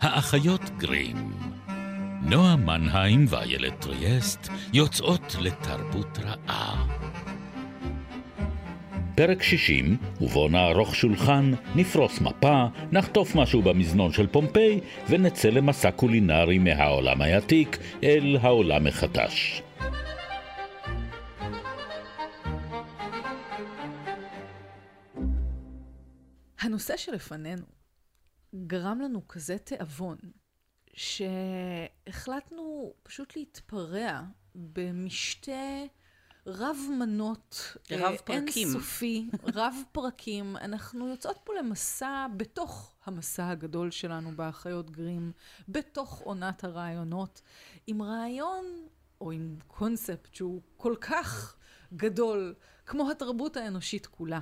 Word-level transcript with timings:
האחיות 0.00 0.70
גרים. 0.76 1.32
נועה 2.22 2.56
מנהיים 2.56 3.24
ואיילת 3.28 3.80
טריאסט 3.80 4.48
יוצאות 4.72 5.36
לתרבות 5.40 6.18
רעה. 6.18 6.86
פרק 9.14 9.42
60, 9.42 9.96
ובו 10.20 10.48
נערוך 10.48 10.94
שולחן, 10.94 11.52
נפרוס 11.74 12.20
מפה, 12.20 12.66
נחטוף 12.92 13.34
משהו 13.34 13.62
במזנון 13.62 14.12
של 14.12 14.26
פומפיי, 14.26 14.80
ונצא 15.08 15.48
למסע 15.48 15.90
קולינרי 15.90 16.58
מהעולם 16.58 17.22
העתיק 17.22 17.78
אל 18.02 18.36
העולם 18.40 18.86
החדש. 18.86 19.62
הנושא 26.60 26.96
שלפנינו 26.96 27.78
גרם 28.54 29.00
לנו 29.00 29.28
כזה 29.28 29.58
תיאבון, 29.58 30.18
שהחלטנו 30.94 32.92
פשוט 33.02 33.36
להתפרע 33.36 34.22
במשתה 34.54 35.82
רב 36.46 36.76
מנות, 36.98 37.76
רב 37.90 38.16
פרקים. 38.16 38.68
אינסופי, 38.68 39.30
רב 39.54 39.74
פרקים. 39.92 40.56
אנחנו 40.56 41.08
יוצאות 41.08 41.38
פה 41.44 41.52
למסע 41.58 42.26
בתוך 42.36 42.94
המסע 43.04 43.48
הגדול 43.48 43.90
שלנו 43.90 44.36
באחיות 44.36 44.90
גרים, 44.90 45.32
בתוך 45.68 46.18
עונת 46.18 46.64
הרעיונות, 46.64 47.42
עם 47.86 48.02
רעיון 48.02 48.64
או 49.20 49.30
עם 49.32 49.56
קונספט 49.66 50.34
שהוא 50.34 50.62
כל 50.76 50.94
כך 51.00 51.56
גדול, 51.94 52.54
כמו 52.86 53.10
התרבות 53.10 53.56
האנושית 53.56 54.06
כולה. 54.06 54.40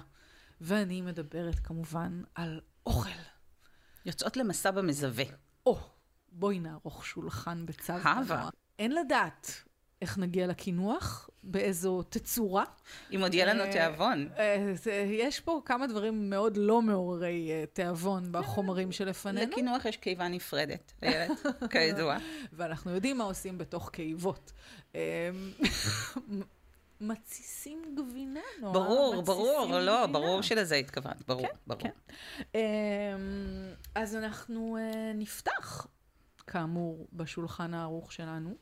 ואני 0.61 1.01
מדברת 1.01 1.59
כמובן 1.59 2.23
על 2.35 2.61
אוכל. 2.87 3.11
יוצאות 4.07 4.37
למסע 4.37 4.71
במזווה. 4.71 5.25
או, 5.67 5.79
בואי 6.33 6.59
נערוך 6.61 7.07
שולחן 7.07 7.65
הבה. 7.89 8.25
תנוע. 8.37 8.51
אין 8.79 8.95
לדעת 8.95 9.67
איך 10.03 10.19
נגיע 10.19 10.47
לקינוח, 10.47 11.31
באיזו 11.43 12.03
תצורה. 12.03 12.65
אם 13.15 13.21
עוד 13.23 13.35
יהיה 13.35 13.47
לנו 13.47 13.63
אה, 13.63 13.73
תיאבון. 13.73 14.29
אה, 14.39 14.73
יש 15.07 15.41
פה 15.41 15.61
כמה 15.65 15.87
דברים 15.87 16.31
מאוד 16.31 16.57
לא 16.57 16.83
מעוררי 16.83 17.51
אה, 17.51 17.65
תיאבון 17.73 18.33
בחומרים 18.33 18.93
שלפנינו, 18.93 19.53
לקינוח 19.53 19.85
יש 19.85 19.97
קיבה 19.97 20.29
נפרדת, 20.29 20.93
איילת, 21.03 21.31
כידוע. 21.73 22.17
ואנחנו 22.53 22.91
יודעים 22.91 23.19
מה 23.19 23.25
עושים 23.25 23.59
בתוך 23.59 23.91
קיבות. 23.91 24.53
מתסיסים 27.01 27.83
גבינה, 27.95 28.41
נועה. 28.61 28.73
ברור, 28.73 29.23
ברור, 29.23 29.67
לא, 29.67 29.77
גבינה. 29.77 30.07
ברור 30.07 30.43
שלזה 30.43 30.75
התכוונת, 30.75 31.27
ברור, 31.27 31.47
ברור. 31.67 31.81
כן. 31.81 31.91
אמ, 32.55 32.61
אז 33.95 34.17
אנחנו 34.17 34.77
אה, 34.77 35.13
נפתח, 35.15 35.87
כאמור, 36.47 37.09
בשולחן 37.13 37.75
הערוך 37.75 38.13
שלנו, 38.13 38.55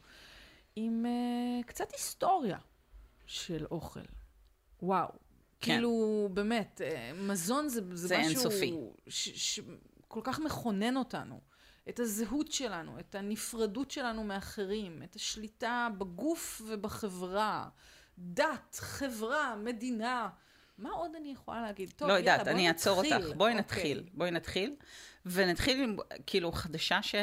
עם 0.76 1.06
אה, 1.06 1.62
קצת 1.66 1.92
היסטוריה 1.92 2.58
של 3.26 3.66
אוכל. 3.70 4.00
וואו. 4.82 5.08
כן. 5.60 5.72
כאילו, 5.72 6.28
באמת, 6.34 6.80
אה, 6.84 7.12
מזון 7.14 7.68
זה, 7.68 7.80
זה, 7.96 8.08
זה 8.08 8.18
משהו... 8.18 8.28
אינסופי. 8.30 8.74
ש- 9.08 9.54
ש- 9.54 9.60
כל 10.08 10.20
כך 10.24 10.38
מכונן 10.38 10.96
אותנו. 10.96 11.40
את 11.88 12.00
הזהות 12.00 12.52
שלנו, 12.52 12.98
את 12.98 13.14
הנפרדות 13.14 13.90
שלנו 13.90 14.24
מאחרים, 14.24 15.02
את 15.02 15.14
השליטה 15.16 15.88
בגוף 15.98 16.62
ובחברה, 16.66 17.68
דת, 18.18 18.76
חברה, 18.80 19.56
מדינה. 19.56 20.28
מה 20.78 20.90
עוד 20.90 21.10
אני 21.20 21.32
יכולה 21.32 21.62
להגיד? 21.62 21.92
טוב, 21.96 22.08
לא 22.08 22.12
יאללה, 22.12 22.32
יודעת, 22.32 22.48
אני 22.48 22.68
אעצור. 22.68 22.96
אותך. 22.96 23.26
בואי 23.36 23.52
אוקיי. 23.52 23.54
נתחיל, 23.54 24.04
בואי 24.12 24.30
נתחיל. 24.30 24.74
ונתחיל 25.26 25.82
עם, 25.82 25.96
כאילו, 26.26 26.52
חדשה 26.52 27.02
ש... 27.02 27.14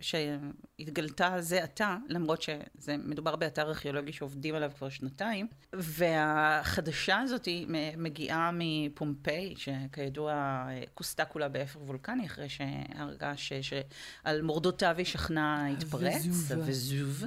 שהתגלתה 0.00 1.40
זה 1.40 1.62
עתה, 1.62 1.96
למרות 2.08 2.42
שזה 2.42 2.96
מדובר 2.96 3.36
באתר 3.36 3.62
ארכיאולוגי 3.62 4.12
שעובדים 4.12 4.54
עליו 4.54 4.70
כבר 4.76 4.88
שנתיים, 4.88 5.46
והחדשה 5.72 7.18
הזאת 7.18 7.48
מגיעה 7.96 8.50
מפומפיי, 8.54 9.54
שכידוע 9.56 10.64
כוסתה 10.94 11.24
כולה 11.24 11.48
באפר 11.48 11.82
וולקני, 11.82 12.26
אחרי 12.26 12.48
שהרגה 12.48 13.36
ש... 13.36 13.52
שעל 13.52 14.42
מורדותיו 14.42 14.94
היא 14.98 15.06
שכנה 15.06 15.68
התפרץ. 15.68 16.50
הווזוב, 16.50 17.24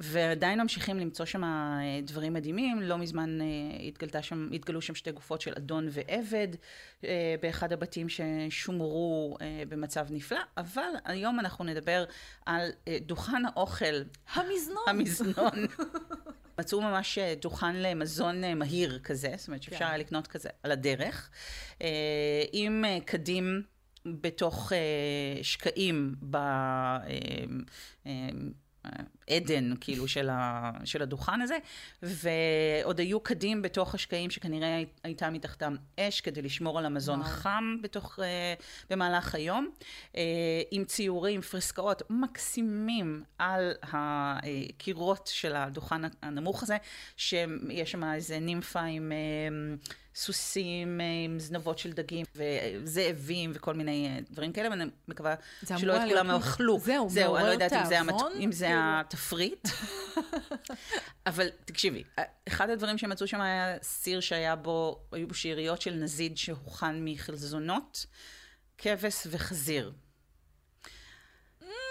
ועדיין 0.00 0.60
ממשיכים 0.60 0.98
למצוא 0.98 1.24
שם 1.24 1.44
אה, 1.44 2.00
דברים 2.02 2.32
מדהימים. 2.32 2.80
לא 2.82 2.98
מזמן 2.98 3.40
אה, 3.40 3.46
התגלתה 3.88 4.22
שם, 4.22 4.48
התגלו 4.52 4.79
שם 4.80 4.94
שתי 4.94 5.12
גופות 5.12 5.40
של 5.40 5.52
אדון 5.56 5.88
ועבד 5.90 6.48
אה, 7.04 7.34
באחד 7.42 7.72
הבתים 7.72 8.06
ששומרו 8.08 9.36
אה, 9.40 9.62
במצב 9.68 10.06
נפלא, 10.10 10.40
אבל 10.56 10.90
היום 11.04 11.40
אנחנו 11.40 11.64
נדבר 11.64 12.04
על 12.46 12.70
אה, 12.88 12.98
דוכן 13.00 13.42
האוכל, 13.46 14.02
המזנון. 14.34 14.84
המזנון. 14.86 15.66
מצאו 16.60 16.80
ממש 16.80 17.18
אה, 17.18 17.34
דוכן 17.40 17.76
למזון 17.76 18.44
אה, 18.44 18.54
מהיר 18.54 18.98
כזה, 18.98 19.34
זאת 19.36 19.48
אומרת 19.48 19.62
שאפשר 19.62 19.78
כן. 19.78 19.84
היה 19.84 19.96
לקנות 19.96 20.26
כזה 20.26 20.48
על 20.62 20.72
הדרך, 20.72 21.30
אה, 21.82 21.88
עם 22.52 22.84
אה, 22.84 22.98
קדים 23.04 23.62
בתוך 24.06 24.72
אה, 24.72 25.42
שקעים 25.42 26.14
ב... 26.30 26.36
עדן, 29.30 29.72
כאילו, 29.80 30.08
של, 30.08 30.28
ה, 30.32 30.70
של 30.84 31.02
הדוכן 31.02 31.40
הזה, 31.40 31.58
ועוד 32.02 32.98
היו 33.00 33.20
קדים 33.20 33.62
בתוך 33.62 33.94
השקעים 33.94 34.30
שכנראה 34.30 34.76
הי- 34.76 34.86
הייתה 35.04 35.30
מתחתם 35.30 35.74
אש 36.00 36.20
כדי 36.20 36.42
לשמור 36.42 36.78
על 36.78 36.86
המזון 36.86 37.20
וואו. 37.20 37.30
חם 37.30 37.76
בתוך, 37.82 38.18
אה, 38.22 38.54
במהלך 38.90 39.34
היום, 39.34 39.68
אה, 40.16 40.22
עם 40.70 40.84
ציורים, 40.84 41.40
פרסקאות 41.40 42.02
מקסימים 42.10 43.22
על 43.38 43.72
הקירות 43.82 45.30
של 45.32 45.56
הדוכן 45.56 46.00
הנמוך 46.22 46.62
הזה, 46.62 46.76
שיש 47.16 47.90
שם 47.90 48.04
איזה 48.04 48.38
נימפה 48.38 48.80
עם 48.80 49.12
אה, 49.12 49.76
סוסים, 50.14 51.00
אה, 51.00 51.06
עם 51.24 51.38
זנבות 51.38 51.78
של 51.78 51.92
דגים 51.92 52.26
וזאבים 52.34 53.52
וכל 53.54 53.74
מיני 53.74 54.08
אה, 54.08 54.18
דברים 54.30 54.52
כאלה, 54.52 54.70
ואני 54.70 54.84
מקווה 55.08 55.34
שלא 55.78 55.96
את 55.96 56.00
כולם 56.08 56.30
אכלו. 56.30 56.78
זהו, 56.78 57.10
זהו, 57.10 57.36
אני 57.36 57.44
לא 57.44 57.48
יודעת 57.48 57.72
אם 57.72 57.84
זה, 57.86 58.00
המת... 58.00 58.14
אם 58.40 58.52
זה 58.52 58.66
כאילו. 58.66 58.80
התפריט. 58.80 59.68
אבל 61.26 61.48
תקשיבי, 61.64 62.02
אחד 62.48 62.70
הדברים 62.70 62.98
שמצאו 62.98 63.26
שם 63.26 63.40
היה 63.40 63.76
סיר 63.82 64.20
שהיה 64.20 64.56
בו, 64.56 65.00
היו 65.12 65.28
בו 65.28 65.34
שאריות 65.34 65.82
של 65.82 65.94
נזיד 65.94 66.36
שהוכן 66.36 67.04
מחלזונות, 67.04 68.06
כבש 68.78 69.26
וחזיר. 69.30 69.92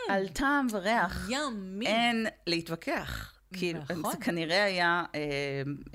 על 0.10 0.28
טעם 0.28 0.68
וריח 0.72 1.30
ימי. 1.30 1.86
אין 1.88 2.28
להתווכח. 2.48 3.34
כאילו, 3.54 3.80
נכון. 3.90 4.12
זה 4.12 4.18
כנראה 4.18 4.64
היה, 4.64 5.04
אה, 5.16 5.20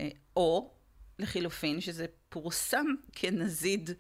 אה, 0.01 0.09
או 0.37 0.74
לחילופין, 1.19 1.81
שזה 1.81 2.07
פורסם 2.29 2.87
כנזיד 3.13 3.91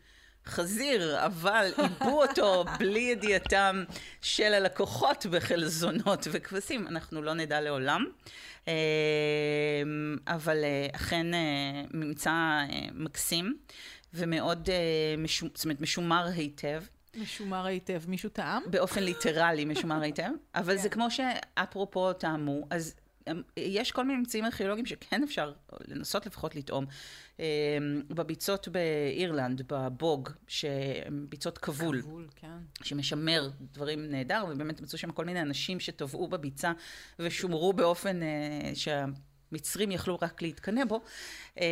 חזיר, 0.46 1.26
אבל 1.26 1.72
עיבו 1.76 2.22
אותו 2.22 2.64
בלי 2.78 3.00
ידיעתם 3.00 3.84
של 4.22 4.54
הלקוחות 4.54 5.26
בחלזונות 5.26 6.26
וכבשים, 6.32 6.86
אנחנו 6.88 7.22
לא 7.22 7.34
נדע 7.34 7.60
לעולם. 7.60 8.04
אה, 8.68 8.72
אבל 10.26 10.64
אה, 10.64 10.86
אכן 10.96 11.34
אה, 11.34 11.40
ממצא 11.94 12.30
אה, 12.30 12.66
מקסים 12.94 13.56
ומאוד 14.14 14.70
אה, 14.70 14.74
משו- 15.18 15.48
זאת 15.54 15.64
אומרת, 15.64 15.80
משומר 15.80 16.26
היטב. 16.34 16.82
משומר 17.16 17.66
היטב. 17.66 18.02
מישהו 18.08 18.28
טעם? 18.30 18.62
באופן 18.70 19.02
ליטרלי 19.02 19.64
משומר 19.64 20.02
היטב, 20.02 20.30
אבל 20.54 20.76
זה 20.76 20.82
כן. 20.88 20.94
כמו 20.94 21.10
שאפרופו 21.10 22.12
טעמו, 22.12 22.66
אז 22.70 22.94
אמ, 22.98 23.03
יש 23.56 23.92
כל 23.92 24.04
מיני 24.04 24.18
ממצאים 24.18 24.44
ארכיאולוגיים 24.44 24.86
שכן 24.86 25.22
אפשר 25.22 25.52
לנסות 25.88 26.26
לפחות 26.26 26.56
לטעום. 26.56 26.86
אמ, 27.38 27.44
בביצות 28.08 28.68
באירלנד, 28.68 29.62
בבוג, 29.68 30.28
שהן 30.48 31.26
ביצות 31.28 31.58
כבול, 31.58 32.02
כבול, 32.02 32.28
כן. 32.36 32.58
שמשמר 32.82 33.50
דברים 33.72 34.10
נהדר, 34.10 34.44
ובאמת 34.50 34.80
מצאו 34.80 34.98
שם 34.98 35.12
כל 35.12 35.24
מיני 35.24 35.40
אנשים 35.40 35.80
שטבעו 35.80 36.28
בביצה 36.28 36.72
ושומרו 37.18 37.72
באופן 37.72 38.22
אה, 38.22 38.72
שהמצרים 38.74 39.90
יכלו 39.90 40.18
רק 40.22 40.42
להתקנא 40.42 40.84
בו. 40.84 41.00
אה, 41.60 41.64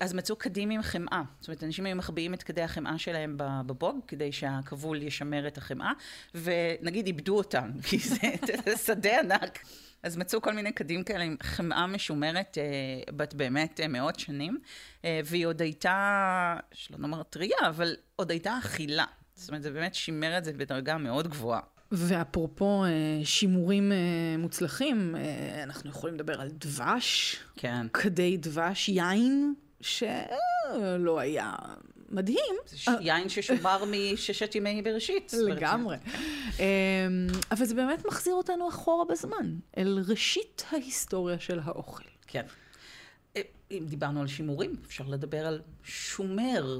אז 0.00 0.14
מצאו 0.14 0.36
קדים 0.36 0.70
עם 0.70 0.82
חמאה. 0.82 1.22
זאת 1.40 1.48
אומרת, 1.48 1.64
אנשים 1.64 1.86
היו 1.86 1.96
מחביאים 1.96 2.34
את 2.34 2.42
כדי 2.42 2.62
החמאה 2.62 2.98
שלהם 2.98 3.34
בבוג, 3.38 4.00
כדי 4.08 4.32
שהכבול 4.32 5.02
ישמר 5.02 5.46
את 5.46 5.58
החמאה, 5.58 5.92
ונגיד 6.34 7.06
איבדו 7.06 7.36
אותם, 7.36 7.70
כי 7.82 7.98
זה 7.98 8.76
שדה 8.86 9.20
ענק. 9.20 9.58
אז 10.02 10.16
מצאו 10.16 10.42
כל 10.42 10.52
מיני 10.52 10.72
קדים 10.72 11.04
כאלה 11.04 11.24
עם 11.24 11.36
חמאה 11.42 11.86
משומרת 11.86 12.58
אה, 12.58 13.12
בת 13.16 13.34
באמת 13.34 13.80
אה, 13.80 13.88
מאות 13.88 14.18
שנים, 14.18 14.58
אה, 15.04 15.20
והיא 15.24 15.46
עוד 15.46 15.62
הייתה, 15.62 16.56
שלא 16.72 16.98
נאמר 16.98 17.22
טריה, 17.22 17.56
אבל 17.68 17.96
עוד 18.16 18.30
הייתה 18.30 18.58
אכילה. 18.58 19.04
זאת 19.34 19.48
אומרת, 19.48 19.62
זה 19.62 19.70
באמת 19.70 19.94
שימר 19.94 20.38
את 20.38 20.44
זה 20.44 20.52
בדרגה 20.52 20.98
מאוד 20.98 21.28
גבוהה. 21.28 21.60
ואפרופו 21.92 22.84
אה, 22.84 22.90
שימורים 23.24 23.92
אה, 23.92 24.36
מוצלחים, 24.38 25.16
אה, 25.16 25.62
אנחנו 25.62 25.90
יכולים 25.90 26.14
לדבר 26.14 26.40
על 26.40 26.48
דבש, 26.52 27.36
כן. 27.56 27.86
כדי 27.88 28.36
דבש, 28.36 28.88
יין, 28.88 29.54
שלא 29.80 31.18
היה 31.18 31.52
מדהים. 32.08 32.54
זה 32.66 32.78
ש- 32.78 32.88
יין 33.00 33.28
ששומר 33.28 33.84
מששת 33.84 34.54
ימי 34.54 34.82
בראשית. 34.82 35.32
לגמרי. 35.48 35.96
אמ, 36.58 36.64
אבל 37.50 37.64
זה 37.66 37.74
באמת 37.74 38.06
מחזיר 38.06 38.34
אותנו 38.34 38.68
אחורה 38.68 39.04
בזמן, 39.04 39.54
אל 39.78 39.98
ראשית 40.08 40.64
ההיסטוריה 40.70 41.38
של 41.38 41.60
האוכל. 41.64 42.02
כן. 42.26 42.42
אה, 43.36 43.42
אם 43.70 43.84
דיברנו 43.88 44.20
על 44.20 44.26
שימורים, 44.26 44.76
אפשר 44.86 45.04
לדבר 45.08 45.46
על 45.46 45.60
שומר. 45.84 46.78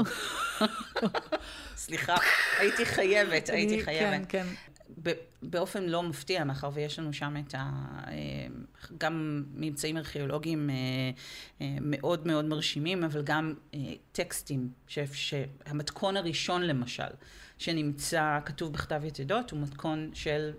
סליחה, 1.76 2.16
הייתי 2.58 2.84
חייבת, 2.86 3.48
הייתי 3.50 3.74
אני- 3.74 3.82
חייבת. 3.84 4.26
כן, 4.28 4.46
כן. 5.04 5.12
באופן 5.42 5.84
לא 5.84 6.02
מפתיע, 6.02 6.44
מאחר 6.44 6.70
ויש 6.72 6.98
לנו 6.98 7.12
שם 7.12 7.34
את 7.46 7.54
ה... 7.54 7.70
אה, 8.06 8.12
גם 8.98 9.44
ממצאים 9.54 9.96
ארכיאולוגיים 9.96 10.70
אה, 10.70 10.74
אה, 11.60 11.76
מאוד 11.80 12.26
מאוד 12.26 12.44
מרשימים, 12.44 13.04
אבל 13.04 13.22
גם 13.22 13.54
טקסטים, 14.12 14.70
ש- 14.86 14.98
שהמתכון 15.12 16.16
הראשון 16.16 16.62
למשל, 16.62 17.08
שנמצא 17.58 18.38
כתוב 18.44 18.72
בכתב 18.72 19.02
יתדות, 19.04 19.50
הוא 19.50 19.60
מתכון 19.60 20.10
של 20.14 20.50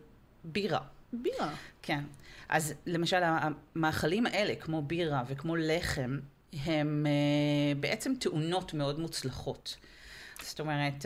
בירה. 0.44 0.82
בירה. 1.14 1.54
כן. 1.82 2.04
אז 2.50 2.74
למשל, 2.86 3.22
המאכלים 3.24 4.26
האלה, 4.26 4.56
כמו 4.56 4.82
בירה 4.82 5.24
וכמו 5.28 5.56
לחם, 5.56 6.20
הם 6.66 7.06
בעצם 7.80 8.14
תאונות 8.20 8.74
מאוד 8.74 9.00
מוצלחות. 9.00 9.78
זאת 10.42 10.60
אומרת, 10.60 11.06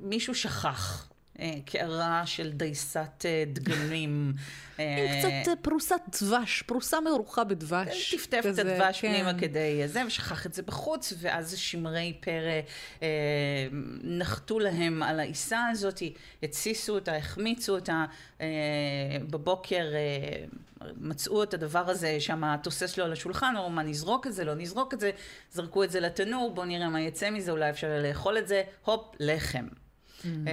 מישהו 0.00 0.34
שכח. 0.34 1.11
אה, 1.42 1.54
קערה 1.64 2.22
של 2.26 2.52
דייסת 2.52 3.24
אה, 3.24 3.44
דגנים. 3.46 3.92
עם 4.02 4.32
אה, 4.80 5.42
קצת 5.42 5.58
פרוסת 5.62 6.00
דבש, 6.22 6.62
פרוסה 6.62 7.00
מרוחה 7.00 7.44
בדבש. 7.44 8.14
טפטף 8.14 8.44
את 8.52 8.58
הדבש 8.58 9.00
כן. 9.00 9.12
פנימה 9.12 9.38
כדי 9.38 9.88
זה, 9.88 10.02
ושכח 10.06 10.46
את 10.46 10.54
זה 10.54 10.62
בחוץ, 10.62 11.12
ואז 11.18 11.56
שמרי 11.56 12.12
פרא 12.20 12.60
נחתו 14.02 14.58
להם 14.58 15.02
על 15.02 15.20
העיסה 15.20 15.66
הזאת, 15.70 16.02
התסיסו 16.42 16.94
אותה, 16.94 17.16
החמיצו 17.16 17.74
אותה, 17.74 18.04
בבוקר 19.30 19.86
מצאו 20.96 21.42
את 21.42 21.54
הדבר 21.54 21.90
הזה 21.90 22.20
שם 22.20 22.56
תוסס 22.62 22.98
לו 22.98 23.04
על 23.04 23.12
השולחן, 23.12 23.54
אמרו 23.56 23.70
מה 23.70 23.82
נזרוק 23.82 24.26
את 24.26 24.34
זה, 24.34 24.44
לא 24.44 24.54
נזרוק 24.54 24.94
את 24.94 25.00
זה, 25.00 25.10
זרקו 25.52 25.84
את 25.84 25.90
זה 25.90 26.00
לתנור, 26.00 26.54
בואו 26.54 26.66
נראה 26.66 26.88
מה 26.88 27.00
יצא 27.00 27.30
מזה, 27.30 27.50
אולי 27.50 27.70
אפשר 27.70 27.98
לאכול 28.02 28.38
את 28.38 28.48
זה, 28.48 28.62
הופ, 28.84 29.14
לחם. 29.20 29.66
אה, 30.46 30.52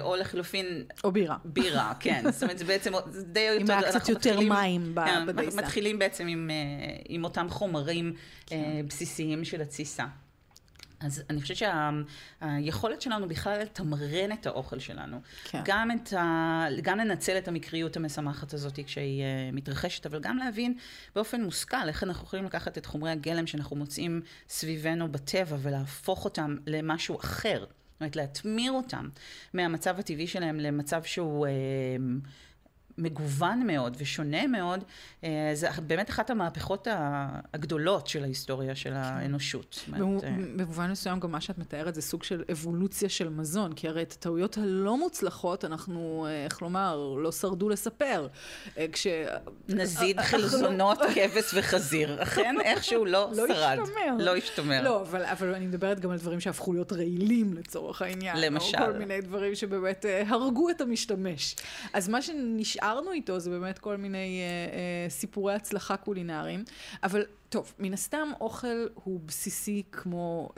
או 0.00 0.16
לחלופין 0.16 0.84
או 1.04 1.12
בירה. 1.12 1.36
בירה, 1.44 1.92
כן. 2.00 2.30
זאת 2.30 2.42
אומרת, 2.42 2.58
זה 2.58 2.64
בעצם, 2.64 2.92
די 3.26 3.48
אם 3.56 3.62
אותו... 3.62 3.72
היה 3.72 3.82
קצת 3.82 4.08
יותר 4.08 4.40
מים 4.40 4.94
כן, 5.06 5.26
בדייסה. 5.26 5.56
מתחילים 5.56 5.98
בעצם 5.98 6.26
עם, 6.26 6.50
אה, 6.50 7.24
אותם 7.24 7.46
חומרים 7.50 8.14
אה, 8.52 8.80
בסיסיים 8.88 9.44
של 9.44 9.60
התסיסה. 9.60 10.04
אז 11.00 11.22
אני 11.30 11.40
חושבת 11.40 11.56
שהיכולת 11.56 13.02
שלנו 13.02 13.28
בכלל 13.28 13.60
לתמרן 13.60 14.32
את 14.32 14.46
האוכל 14.46 14.78
שלנו, 14.78 15.20
כן. 15.44 15.60
גם, 15.64 15.90
את 15.90 16.12
ה, 16.12 16.66
גם 16.82 16.98
לנצל 16.98 17.38
את 17.38 17.48
המקריות 17.48 17.96
המשמחת 17.96 18.54
הזאת 18.54 18.78
כשהיא 18.86 19.24
מתרחשת, 19.52 20.06
אבל 20.06 20.20
גם 20.20 20.36
להבין 20.36 20.74
באופן 21.14 21.42
מושכל 21.42 21.88
איך 21.88 22.02
אנחנו 22.02 22.26
יכולים 22.26 22.44
לקחת 22.44 22.78
את 22.78 22.86
חומרי 22.86 23.10
הגלם 23.10 23.46
שאנחנו 23.46 23.76
מוצאים 23.76 24.20
סביבנו 24.48 25.12
בטבע 25.12 25.56
ולהפוך 25.62 26.24
אותם 26.24 26.56
למשהו 26.66 27.18
אחר. 27.20 27.64
אומרת, 28.02 28.16
להטמיר 28.16 28.72
אותם 28.72 29.08
מהמצב 29.54 29.98
הטבעי 29.98 30.26
שלהם 30.26 30.60
למצב 30.60 31.02
שהוא... 31.02 31.46
מגוון 32.98 33.66
מאוד 33.66 33.96
ושונה 34.00 34.46
מאוד, 34.46 34.84
אה, 35.24 35.50
זה 35.54 35.68
באמת 35.86 36.10
אחת 36.10 36.30
המהפכות 36.30 36.88
הגדולות 37.54 38.06
של 38.06 38.22
ההיסטוריה 38.24 38.74
של 38.74 38.92
האנושות. 38.94 39.78
אומרת, 39.88 40.00
במו- 40.00 40.22
אה, 40.24 40.34
במובן 40.56 40.90
מסוים 40.90 41.20
גם 41.20 41.32
מה 41.32 41.40
שאת 41.40 41.58
מתארת 41.58 41.94
זה 41.94 42.02
סוג 42.02 42.22
של 42.22 42.44
אבולוציה 42.52 43.08
של 43.08 43.28
מזון, 43.28 43.72
כי 43.72 43.88
הרי 43.88 44.02
את 44.02 44.12
הטעויות 44.12 44.58
הלא 44.58 44.98
מוצלחות 44.98 45.64
אנחנו, 45.64 46.26
אה, 46.28 46.44
איך 46.44 46.62
לומר, 46.62 47.16
לא 47.18 47.32
שרדו 47.32 47.68
לספר. 47.68 48.28
כש... 48.92 49.06
נזיד 49.68 50.20
חלזונות, 50.20 50.98
כבש 51.14 51.54
וחזיר. 51.54 52.22
אכן, 52.22 52.54
איכשהו 52.64 53.04
לא 53.04 53.30
לא 53.36 53.46
שרד. 53.48 53.78
השתמר. 53.82 54.16
לא 54.18 54.36
השתמר. 54.36 54.82
לא, 54.82 55.02
אבל, 55.02 55.54
אני 55.54 55.66
מדברת 55.66 56.00
גם 56.00 56.10
על 56.10 56.18
דברים 56.18 56.40
שהפכו 56.40 56.72
להיות 56.72 56.92
רעילים 56.92 57.54
לצורך 57.54 58.02
העניין. 58.02 58.36
למשל. 58.40 58.78
או 58.78 58.86
כל 58.86 58.92
מיני 58.92 59.20
דברים 59.20 59.54
שבאמת 59.54 60.04
הרגו 60.26 60.70
את 60.70 60.80
המשתמש. 60.80 61.56
אז 61.92 62.08
מה 62.08 62.22
שנשארנו 62.82 63.12
איתו 63.12 63.38
זה 63.38 63.50
באמת 63.50 63.78
כל 63.78 63.96
מיני 63.96 64.40
אה, 64.40 64.76
אה, 64.76 65.10
סיפורי 65.10 65.54
הצלחה 65.54 65.96
קולינריים. 65.96 66.64
אבל 67.02 67.24
טוב, 67.48 67.72
מן 67.78 67.92
הסתם 67.92 68.28
אוכל 68.40 68.86
הוא 68.94 69.20
בסיסי 69.26 69.82
כמו... 69.92 70.48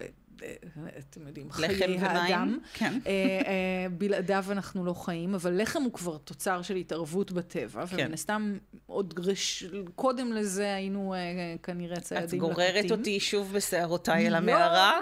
אתם 0.98 1.26
יודעים, 1.26 1.52
חיי 1.52 1.98
האדם. 1.98 2.58
כן. 2.74 2.98
אה, 3.06 3.12
אה, 3.12 3.86
בלעדיו 3.98 4.44
אנחנו 4.50 4.84
לא 4.84 4.94
חיים, 4.94 5.34
אבל 5.34 5.62
לחם 5.62 5.82
הוא 5.82 5.92
כבר 5.92 6.16
תוצר 6.16 6.62
של 6.62 6.76
התערבות 6.76 7.32
בטבע, 7.32 7.86
כן. 7.86 7.96
ומן 7.98 8.12
הסתם 8.12 8.58
עוד 8.86 9.14
רש... 9.18 9.64
קודם 9.94 10.32
לזה 10.32 10.74
היינו 10.74 11.14
אה, 11.14 11.18
כנראה 11.62 12.00
ציידים 12.00 12.38
את 12.38 12.48
גוררת 12.48 12.74
לקטים. 12.74 12.98
אותי 12.98 13.20
שוב 13.20 13.52
בשערותיי 13.52 14.26
אל 14.26 14.34
המערה. 14.34 15.00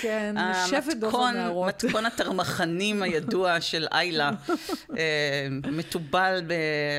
כן, 0.00 0.34
שבט 0.66 0.96
דוב 0.96 1.04
המתכון, 1.04 1.36
הנערות. 1.36 1.84
מתכון 1.84 2.06
התרמחנים 2.06 3.02
הידוע 3.02 3.60
של 3.60 3.86
איילה, 3.92 4.30
מתובל 5.72 6.42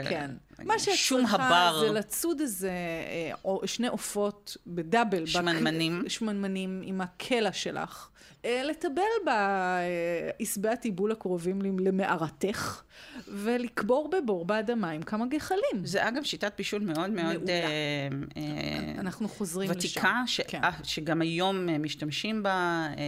כן. 0.09 0.31
מה 0.65 0.79
שאת 0.79 0.93
צריכה 1.09 1.35
הבר. 1.35 1.79
זה 1.79 1.91
לצוד 1.91 2.39
איזה 2.41 2.69
אה, 2.69 3.31
או- 3.45 3.61
שני 3.65 3.87
עופות 3.87 4.57
בדאבל. 4.67 5.21
בק- 5.21 5.27
שמנמנים. 5.27 6.03
שמנמנים 6.07 6.81
עם 6.85 7.01
הקלע 7.01 7.51
שלך. 7.51 8.07
אה, 8.45 8.61
לטבל 8.63 9.01
בעשבי 9.25 10.69
הטיבול 10.69 11.11
הקרובים 11.11 11.61
למערתך, 11.79 12.81
ולקבור 13.27 14.09
בבור 14.09 14.45
באדמה 14.45 14.89
עם 14.89 15.01
כמה 15.03 15.25
גחלים. 15.25 15.61
זה 15.85 16.07
אגב 16.07 16.23
שיטת 16.23 16.53
בישול 16.57 16.81
מאוד 16.81 17.09
מאוד. 17.09 17.49
אה, 17.49 18.07
אה, 18.38 18.99
אנחנו 18.99 19.29
חוזרים 19.29 19.69
לשם. 19.71 19.79
ותיקה, 19.79 20.21
ש- 20.27 20.41
כן. 20.47 20.63
אה, 20.63 20.69
שגם 20.83 21.21
היום 21.21 21.69
אה, 21.69 21.77
משתמשים 21.77 22.43
בה 22.43 22.51
אה, 22.97 23.03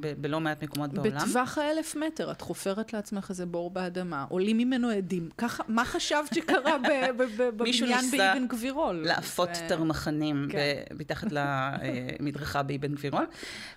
ב- 0.00 0.12
בלא 0.22 0.40
מעט 0.40 0.62
מקומות 0.62 0.92
בעולם. 0.92 1.16
בטווח 1.18 1.58
האלף 1.58 1.96
מטר, 1.96 2.30
את 2.30 2.40
חופרת 2.40 2.92
לעצמך 2.92 3.26
איזה 3.30 3.46
בור 3.46 3.70
באדמה, 3.70 4.26
עולים 4.28 4.58
ממנו 4.58 4.88
עדים. 4.88 5.28
ככה, 5.38 5.62
מה 5.68 5.84
חשבת 5.84 6.34
שקרה 6.34 6.78
ב- 6.78 7.22
ב- 7.22 7.22
ב- 7.56 7.62
מישהו 7.62 7.86
בבניין 7.86 8.04
ניסה 8.04 8.16
באבן 8.16 8.46
גבירול? 8.48 8.96
לאפות 9.06 9.48
זה- 9.54 9.66
תרמחנים 9.68 10.48
כן. 10.50 10.58
ב- 10.58 10.94
מתחת 11.00 11.28
למדרכה 11.32 12.62
באבן 12.62 12.94
גבירול 12.94 13.26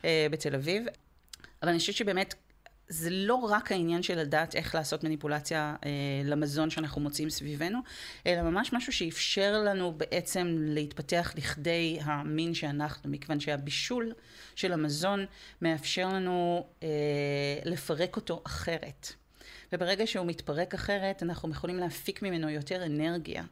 אה, 0.05 0.27
בתל 0.31 0.55
אביב. 0.55 0.83
אבל 1.63 1.69
אני 1.69 1.79
חושבת 1.79 1.95
שבאמת 1.95 2.33
זה 2.87 3.09
לא 3.09 3.35
רק 3.35 3.71
העניין 3.71 4.03
של 4.03 4.19
לדעת 4.19 4.55
איך 4.55 4.75
לעשות 4.75 5.03
מניפולציה 5.03 5.75
אה, 5.85 5.89
למזון 6.25 6.69
שאנחנו 6.69 7.01
מוצאים 7.01 7.29
סביבנו, 7.29 7.79
אלא 8.27 8.41
ממש 8.41 8.73
משהו 8.73 8.93
שאפשר 8.93 9.61
לנו 9.65 9.93
בעצם 9.97 10.55
להתפתח 10.59 11.33
לכדי 11.37 11.99
המין 12.01 12.53
שאנחנו, 12.53 13.09
מכיוון 13.09 13.39
שהבישול 13.39 14.13
של 14.55 14.73
המזון 14.73 15.25
מאפשר 15.61 16.07
לנו 16.07 16.67
אה, 16.83 16.87
לפרק 17.65 18.15
אותו 18.15 18.41
אחרת. 18.45 19.13
וברגע 19.73 20.07
שהוא 20.07 20.25
מתפרק 20.25 20.73
אחרת, 20.73 21.23
אנחנו 21.23 21.51
יכולים 21.51 21.77
להפיק 21.77 22.21
ממנו 22.21 22.49
יותר 22.49 22.85
אנרגיה. 22.85 23.43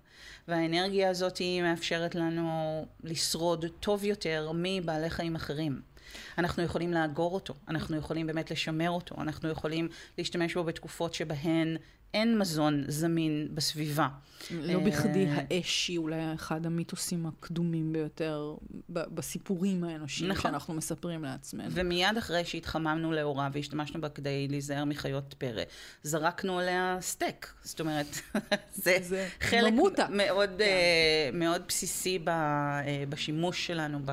והאנרגיה 0.47 1.09
הזאת 1.09 1.37
היא 1.37 1.61
מאפשרת 1.61 2.15
לנו 2.15 2.85
לשרוד 3.03 3.65
טוב 3.79 4.03
יותר 4.03 4.51
מבעלי 4.55 5.09
חיים 5.09 5.35
אחרים. 5.35 5.92
אנחנו 6.38 6.63
יכולים 6.63 6.93
לאגור 6.93 7.33
אותו, 7.33 7.53
אנחנו 7.67 7.98
יכולים 7.98 8.27
באמת 8.27 8.51
לשמר 8.51 8.89
אותו, 8.89 9.15
אנחנו 9.22 9.50
יכולים 9.50 9.88
להשתמש 10.17 10.53
בו 10.53 10.63
בתקופות 10.63 11.13
שבהן 11.13 11.77
אין 12.13 12.38
מזון 12.38 12.83
זמין 12.88 13.48
בסביבה. 13.53 14.07
לא 14.51 14.79
בכדי 14.79 15.25
אה, 15.25 15.43
האש 15.51 15.88
היא 15.88 15.98
אולי 15.98 16.33
אחד 16.33 16.65
המיתוסים 16.65 17.25
הקדומים 17.25 17.93
ביותר 17.93 18.55
בסיפורים 18.89 19.83
האנושיים 19.83 20.31
נכון. 20.31 20.41
שאנחנו 20.41 20.74
מספרים 20.74 21.24
לעצמנו. 21.24 21.69
ומיד 21.72 22.17
אחרי 22.17 22.45
שהתחממנו 22.45 23.12
לאורה 23.12 23.50
והשתמשנו 23.53 24.01
בה 24.01 24.10
כדי 24.10 24.48
להיזהר 24.48 24.86
מחיות 24.86 25.36
פרא, 25.38 25.63
זרקנו 26.03 26.60
עליה 26.60 26.98
סטייק. 27.01 27.53
זאת 27.63 27.79
אומרת, 27.79 28.07
זה, 28.83 28.98
זה 29.01 29.27
חלק 29.39 29.74
ממותה. 29.74 30.05
מאוד, 30.10 30.62
אה, 30.62 31.29
מאוד 31.33 31.62
בסיסי 31.67 32.19
ב, 32.19 32.29
אה, 32.29 33.03
בשימוש 33.10 33.67
שלנו, 33.67 34.00
ב, 34.05 34.12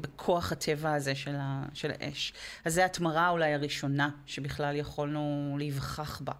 בכוח 0.00 0.52
הטבע 0.52 0.94
הזה 0.94 1.14
של, 1.14 1.34
ה, 1.38 1.64
של 1.74 1.90
האש. 2.00 2.32
אז 2.64 2.74
זו 2.74 2.80
ההתמרה 2.80 3.28
אולי 3.28 3.54
הראשונה 3.54 4.10
שבכלל 4.26 4.76
יכולנו 4.76 5.54
להיווכח 5.58 6.20
בה. 6.24 6.32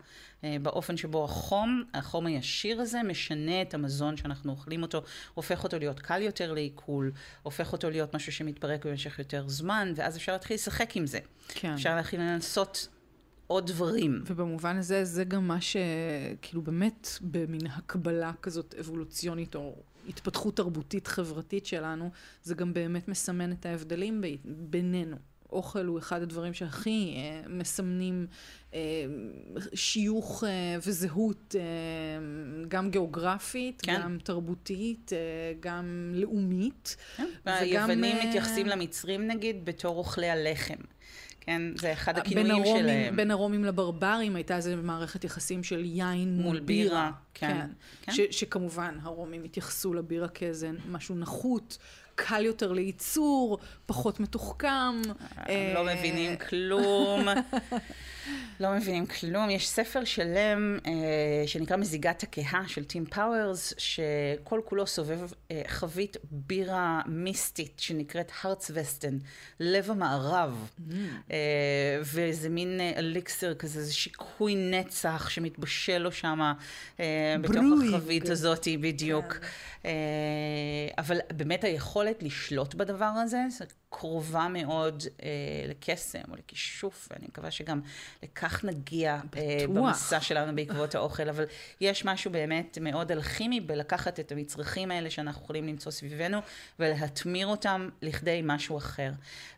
אה, 0.45 0.57
באופן 0.63 0.97
שבו 0.97 1.25
החום, 1.25 1.83
החום 1.95 2.27
הישיר 2.27 2.81
הזה, 2.81 3.03
משנה 3.03 3.63
את 3.63 3.75
המזון 3.75 4.17
שאנחנו 4.17 4.53
אוכלים 4.53 4.83
אותו, 4.83 5.03
הופך 5.35 5.65
אותו 5.65 5.79
להיות 5.79 6.01
קל 6.01 6.23
יותר 6.23 6.53
לעיכול, 6.53 7.13
הופך 7.43 7.73
אותו 7.73 7.91
להיות 7.91 8.15
משהו 8.15 8.33
שמתפרק 8.33 8.87
במשך 8.87 9.19
יותר 9.19 9.49
זמן, 9.49 9.93
ואז 9.97 10.17
אפשר 10.17 10.33
להתחיל 10.33 10.55
לשחק 10.55 10.97
עם 10.97 11.07
זה. 11.07 11.19
כן. 11.49 11.73
אפשר 11.73 11.97
להתחיל 11.97 12.21
לנסות 12.21 12.89
עוד 13.47 13.67
דברים. 13.67 14.23
ובמובן 14.27 14.77
הזה, 14.77 15.05
זה 15.05 15.25
גם 15.25 15.49
מה 15.49 15.59
שכאילו 15.61 16.63
באמת 16.63 17.09
במין 17.21 17.67
הקבלה 17.67 18.33
כזאת 18.43 18.75
אבולוציונית, 18.81 19.55
או 19.55 19.77
ההתפתחות 20.07 20.57
תרבותית 20.57 21.07
חברתית 21.07 21.67
שלנו, 21.67 22.11
זה 22.43 22.55
גם 22.55 22.75
באמת 22.75 23.09
מסמן 23.09 23.53
את 23.53 23.67
ההבדלים 23.67 24.21
ב, 24.21 24.27
בינינו. 24.45 25.17
אוכל 25.53 25.87
הוא 25.87 25.99
אחד 25.99 26.23
הדברים 26.23 26.55
שהכי 26.55 27.15
אה, 27.17 27.49
מסמנים 27.49 28.27
אה, 28.75 28.81
שיוך 29.75 30.45
אה, 30.45 30.77
וזהות, 30.87 31.55
אה, 31.59 31.63
גם 32.69 32.91
גיאוגרפית, 32.91 33.83
כן. 33.83 34.01
גם 34.03 34.19
תרבותית, 34.25 35.13
אה, 35.13 35.19
גם 35.61 36.13
לאומית. 36.15 36.97
כן. 37.17 37.29
והיוונים 37.47 38.17
אה... 38.17 38.27
מתייחסים 38.27 38.67
למצרים 38.67 39.27
נגיד 39.27 39.65
בתור 39.65 39.99
אוכלי 39.99 40.31
הלחם. 40.31 40.79
כן, 41.45 41.63
זה 41.77 41.93
אחד 41.93 42.19
הכינויים 42.19 42.51
הרומים, 42.51 42.85
שלהם. 42.85 43.17
בין 43.17 43.31
הרומים 43.31 43.65
לברברים 43.65 44.37
הייתה 44.37 44.57
איזו 44.57 44.71
מערכת 44.83 45.25
יחסים 45.25 45.65
של 45.65 45.85
יין 45.85 46.37
מול, 46.37 46.45
מול 46.45 46.61
בירה. 46.61 46.91
בירה. 46.91 47.11
כן. 47.35 47.49
כן. 47.49 47.67
כן. 48.03 48.13
ש, 48.13 48.21
שכמובן 48.31 48.99
הרומים 49.03 49.45
התייחסו 49.45 49.95
לבירה 49.95 50.29
כאיזה 50.29 50.71
משהו 50.91 51.15
נחות. 51.15 51.79
קל 52.15 52.45
יותר 52.45 52.73
לייצור, 52.73 53.59
פחות 53.87 54.21
מתוחכם. 54.21 55.03
הם 55.37 55.75
לא 55.75 55.85
מבינים 55.85 56.37
כלום. 56.37 57.29
לא 58.61 58.75
מבינים 58.77 59.07
כלום. 59.07 59.51
יש 59.51 59.69
ספר 59.69 60.05
שלם 60.05 60.79
אה, 60.87 60.93
שנקרא 61.47 61.77
מזיגת 61.77 62.23
הכהה 62.23 62.69
של 62.69 62.85
טים 62.85 63.07
פאוורס, 63.07 63.75
שכל 63.79 64.61
כולו 64.65 64.87
סובב 64.87 65.21
אה, 65.51 65.63
חבית 65.67 66.17
בירה 66.31 67.01
מיסטית 67.07 67.79
שנקראת 67.79 68.33
הרצווסטן, 68.43 69.19
לב 69.61 69.91
המערב. 69.91 70.71
ממ. 70.79 70.93
אה, 71.31 71.37
וזה 72.03 72.49
מין 72.49 72.81
אה, 72.81 72.93
אליקסר 72.97 73.55
כזה, 73.55 73.85
זה 73.85 73.95
שיקוי 73.95 74.55
נצח 74.55 75.29
שמתבשל 75.29 75.99
לו 75.99 76.13
שם 76.13 76.53
אה, 77.01 77.37
בתוך 77.41 77.65
החבית 77.89 78.29
הזאת, 78.29 78.69
בדיוק. 78.81 79.33
כן. 79.33 79.47
אה, 79.85 79.93
אבל 80.99 81.19
באמת 81.33 81.65
היכולת 81.65 82.02
לשלוט 82.23 82.75
בדבר 82.75 83.05
הזה, 83.05 83.43
זה 83.51 83.65
קרובה 83.93 84.49
מאוד 84.51 85.03
אה, 85.23 85.29
לקסם 85.69 86.21
או 86.31 86.37
לכישוף, 86.37 87.09
ואני 87.11 87.27
מקווה 87.29 87.51
שגם 87.51 87.81
לכך 88.23 88.65
נגיע 88.65 89.21
אה, 89.37 89.65
במסע 89.69 90.21
שלנו 90.21 90.57
בעקבות 90.57 90.95
האוכל, 90.95 91.29
אבל 91.29 91.45
יש 91.81 92.05
משהו 92.05 92.31
באמת 92.31 92.79
מאוד 92.81 93.13
אלכימי 93.13 93.61
בלקחת 93.61 94.21
את 94.21 94.33
המצרכים 94.33 94.91
האלה 94.91 95.11
שאנחנו 95.11 95.43
יכולים 95.43 95.67
למצוא 95.67 95.93
סביבנו 95.93 96.39
ולהתמיר 96.79 97.47
אותם 97.47 97.89
לכדי 98.03 98.41
משהו 98.45 98.79
אחר. 98.79 99.11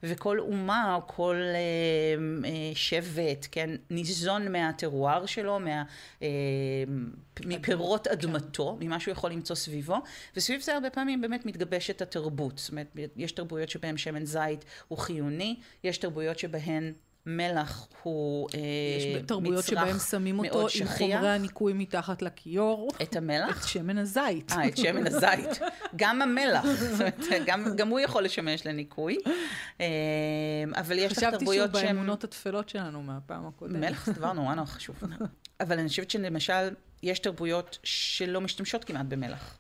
וכל 0.02 0.38
אומה 0.38 0.94
או 0.94 1.06
כל 1.06 1.36
אה, 1.36 1.54
אה, 2.44 2.74
שבט, 2.74 3.46
כן, 3.50 3.70
ניזון 3.90 4.52
מהטרואר 4.52 5.26
שלו, 5.26 5.60
מה, 5.60 5.82
אה, 6.22 6.28
מפירות 7.46 8.06
כן. 8.06 8.12
אדמתו, 8.12 8.76
ממה 8.80 9.00
שהוא 9.00 9.12
יכול 9.12 9.30
למצוא 9.30 9.56
סביבו, 9.56 9.96
וסביב 10.36 10.60
זה 10.60 10.74
הרבה 10.74 10.90
פעמים 10.90 11.20
באמת 11.20 11.46
מתגבשת 11.46 12.02
התרבות. 12.02 12.58
זאת 12.58 12.70
אומרת, 12.70 12.96
יש 13.16 13.32
תרבויות 13.32 13.68
שבהן 13.68 13.96
שמן 13.96 14.23
זית 14.26 14.64
הוא 14.88 14.98
חיוני, 14.98 15.56
יש 15.84 15.98
תרבויות 15.98 16.38
שבהן 16.38 16.92
מלח 17.26 17.88
הוא 18.02 18.48
מצרך 18.48 18.60
מאוד 18.60 19.00
שכיח. 19.00 19.20
יש 19.20 19.26
תרבויות 19.26 19.64
שבהם 19.64 19.98
שמים 19.98 20.38
אותו 20.38 20.66
עם 20.80 20.86
חומרי 20.86 21.28
הניקוי 21.28 21.72
מתחת 21.72 22.22
לכיור. 22.22 22.88
את 23.02 23.16
המלח? 23.16 23.64
את 23.64 23.68
שמן 23.68 23.98
הזית. 23.98 24.52
אה, 24.52 24.68
את 24.68 24.76
שמן 24.76 25.06
הזית. 25.06 25.60
גם 25.96 26.22
המלח, 26.22 26.66
זאת 26.66 27.00
אומרת, 27.00 27.20
גם, 27.46 27.76
גם 27.76 27.88
הוא 27.88 28.00
יכול 28.00 28.24
לשמש 28.24 28.66
לניקוי. 28.66 29.18
אה, 29.80 29.86
אבל 30.76 30.98
יש 30.98 31.12
תרבויות 31.12 31.14
שהן... 31.14 31.30
חשבתי 31.30 31.78
שהוא 31.78 31.86
באמונות 31.86 32.24
התפלות 32.24 32.68
שלנו 32.68 33.02
מהפעם 33.02 33.46
הקודמת. 33.46 33.80
מלח 33.80 34.06
זה 34.06 34.12
דבר 34.12 34.32
נורא 34.32 34.54
נורא 34.54 34.66
חשוב. 34.66 34.96
אבל 35.60 35.78
אני 35.78 35.88
חושבת 35.88 36.10
שלמשל, 36.10 36.68
יש 37.02 37.18
תרבויות 37.18 37.78
שלא 37.82 38.40
משתמשות 38.40 38.84
כמעט 38.84 39.06
במלח. 39.06 39.58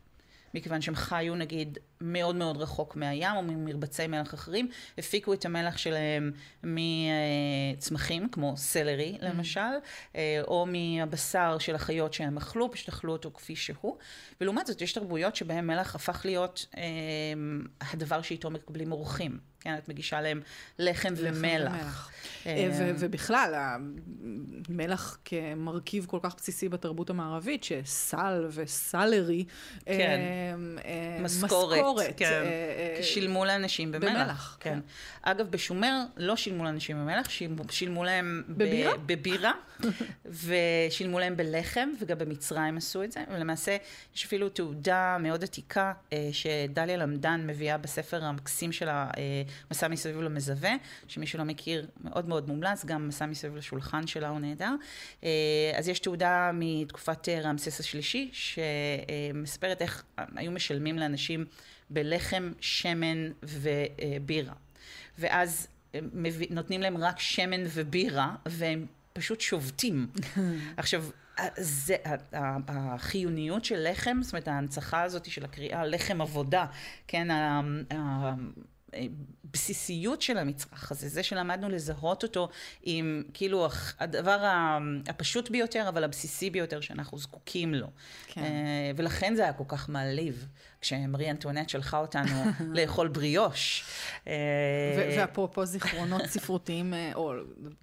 מכיוון 0.54 0.80
שהם 0.80 0.94
חיו 0.94 1.34
נגיד 1.34 1.78
מאוד 2.04 2.36
מאוד 2.36 2.56
רחוק 2.56 2.96
מהים 2.96 3.36
או 3.36 3.42
ממרבצי 3.42 4.06
מלח 4.06 4.34
אחרים, 4.34 4.68
הפיקו 4.98 5.32
את 5.32 5.44
המלח 5.44 5.76
שלהם 5.76 6.32
מצמחים 6.62 8.28
כמו 8.28 8.56
סלרי 8.56 9.18
למשל, 9.20 9.60
mm. 9.60 10.16
או 10.46 10.66
מהבשר 10.66 11.58
של 11.58 11.74
החיות 11.74 12.12
שהם 12.12 12.36
אכלו, 12.36 12.70
פשוט 12.70 12.88
אכלו 12.88 13.12
אותו 13.12 13.30
כפי 13.34 13.56
שהוא. 13.56 13.96
ולעומת 14.40 14.66
זאת 14.66 14.82
יש 14.82 14.92
תרבויות 14.92 15.36
שבהן 15.36 15.66
מלח 15.66 15.94
הפך 15.94 16.20
להיות 16.24 16.66
אה, 16.76 16.82
הדבר 17.92 18.22
שאיתו 18.22 18.50
מקבלים 18.50 18.92
אורחים. 18.92 19.38
כן, 19.64 19.74
את 19.78 19.88
מגישה 19.88 20.20
להם 20.20 20.40
לחם 20.78 21.14
ומלח. 21.16 21.72
ומלח. 21.72 22.10
אה, 22.46 22.92
ובכלל, 22.98 23.54
המלח 24.68 25.18
כמרכיב 25.24 26.06
כל 26.06 26.18
כך 26.22 26.34
בסיסי 26.36 26.68
בתרבות 26.68 27.10
המערבית, 27.10 27.64
שסל 27.64 28.46
וסלרי, 28.50 29.44
כן. 29.84 30.20
אה, 30.84 31.18
משכורת, 31.20 31.78
משכורת 31.94 32.18
כן. 32.18 32.42
שילמו 33.02 33.44
לאנשים 33.44 33.92
במלח. 33.92 34.10
במלח, 34.10 34.56
כן. 34.60 34.70
כן. 34.70 34.80
אגב, 35.22 35.50
בשומר 35.50 36.00
לא 36.16 36.36
שילמו 36.36 36.64
לאנשים 36.64 36.96
במלח, 36.96 37.28
שילמו 37.70 38.04
להם 38.04 38.42
בבירה, 38.48 38.96
בבירה 38.96 39.52
ושילמו 40.44 41.18
להם 41.18 41.36
בלחם, 41.36 41.88
וגם 42.00 42.18
במצרים 42.18 42.76
עשו 42.76 43.02
את 43.02 43.12
זה, 43.12 43.24
ולמעשה 43.30 43.76
יש 44.16 44.24
אפילו 44.24 44.48
תעודה 44.48 45.16
מאוד 45.20 45.44
עתיקה 45.44 45.92
שדליה 46.32 46.96
למדן 46.96 47.46
מביאה 47.46 47.78
בספר 47.78 48.24
המקסים 48.24 48.72
שלה. 48.72 49.10
מסע 49.70 49.88
מסביב 49.88 50.20
למזווה, 50.20 50.72
שמי 51.08 51.26
שלא 51.26 51.44
מכיר 51.44 51.86
מאוד 52.04 52.28
מאוד 52.28 52.48
מומלץ, 52.48 52.84
גם 52.84 53.08
מסע 53.08 53.26
מסביב 53.26 53.56
לשולחן 53.56 54.06
שלה 54.06 54.28
הוא 54.28 54.40
נהדר. 54.40 54.74
אה, 55.24 55.30
אז 55.76 55.88
יש 55.88 55.98
תעודה 55.98 56.50
מתקופת 56.54 57.28
אה, 57.28 57.40
רמסס 57.40 57.80
השלישי, 57.80 58.30
שמספרת 58.32 59.82
איך 59.82 60.04
היו 60.36 60.52
משלמים 60.52 60.98
לאנשים 60.98 61.44
בלחם, 61.90 62.52
שמן 62.60 63.30
ובירה. 63.42 64.54
ואז 65.18 65.68
נותנים 66.50 66.80
להם 66.80 66.96
רק 66.96 67.20
שמן 67.20 67.64
ובירה, 67.68 68.34
והם 68.46 68.86
פשוט 69.12 69.40
שובתים. 69.40 70.06
עכשיו, 70.76 71.04
זה, 71.56 71.96
החיוניות 72.68 73.64
של 73.64 73.88
לחם, 73.90 74.18
זאת 74.22 74.32
אומרת 74.32 74.48
ההנצחה 74.48 75.02
הזאת 75.02 75.30
של 75.30 75.44
הקריאה 75.44 75.86
לחם 75.86 76.20
עבודה, 76.20 76.66
כן, 77.08 77.28
הבסיסיות 79.44 80.22
של 80.22 80.38
המצרך 80.38 80.92
הזה, 80.92 81.08
זה 81.08 81.22
שלמדנו 81.22 81.68
לזהות 81.68 82.22
אותו 82.22 82.48
עם 82.82 83.22
כאילו 83.34 83.68
הדבר 83.98 84.50
הפשוט 85.08 85.50
ביותר, 85.50 85.88
אבל 85.88 86.04
הבסיסי 86.04 86.50
ביותר 86.50 86.80
שאנחנו 86.80 87.18
זקוקים 87.18 87.74
לו. 87.74 87.86
כן. 88.26 88.40
אה, 88.40 88.90
ולכן 88.96 89.34
זה 89.36 89.42
היה 89.42 89.52
כל 89.52 89.64
כך 89.68 89.88
מעליב. 89.88 90.48
כשמרי 90.84 91.30
אנטואנט 91.30 91.68
שלחה 91.68 91.98
אותנו 91.98 92.44
לאכול 92.76 93.08
בריאוש. 93.08 93.84
אה, 94.26 94.32
ואפרופו 95.16 95.64
זיכרונות 95.64 96.26
ספרותיים, 96.26 96.94
אה, 96.94 97.12
או 97.14 97.32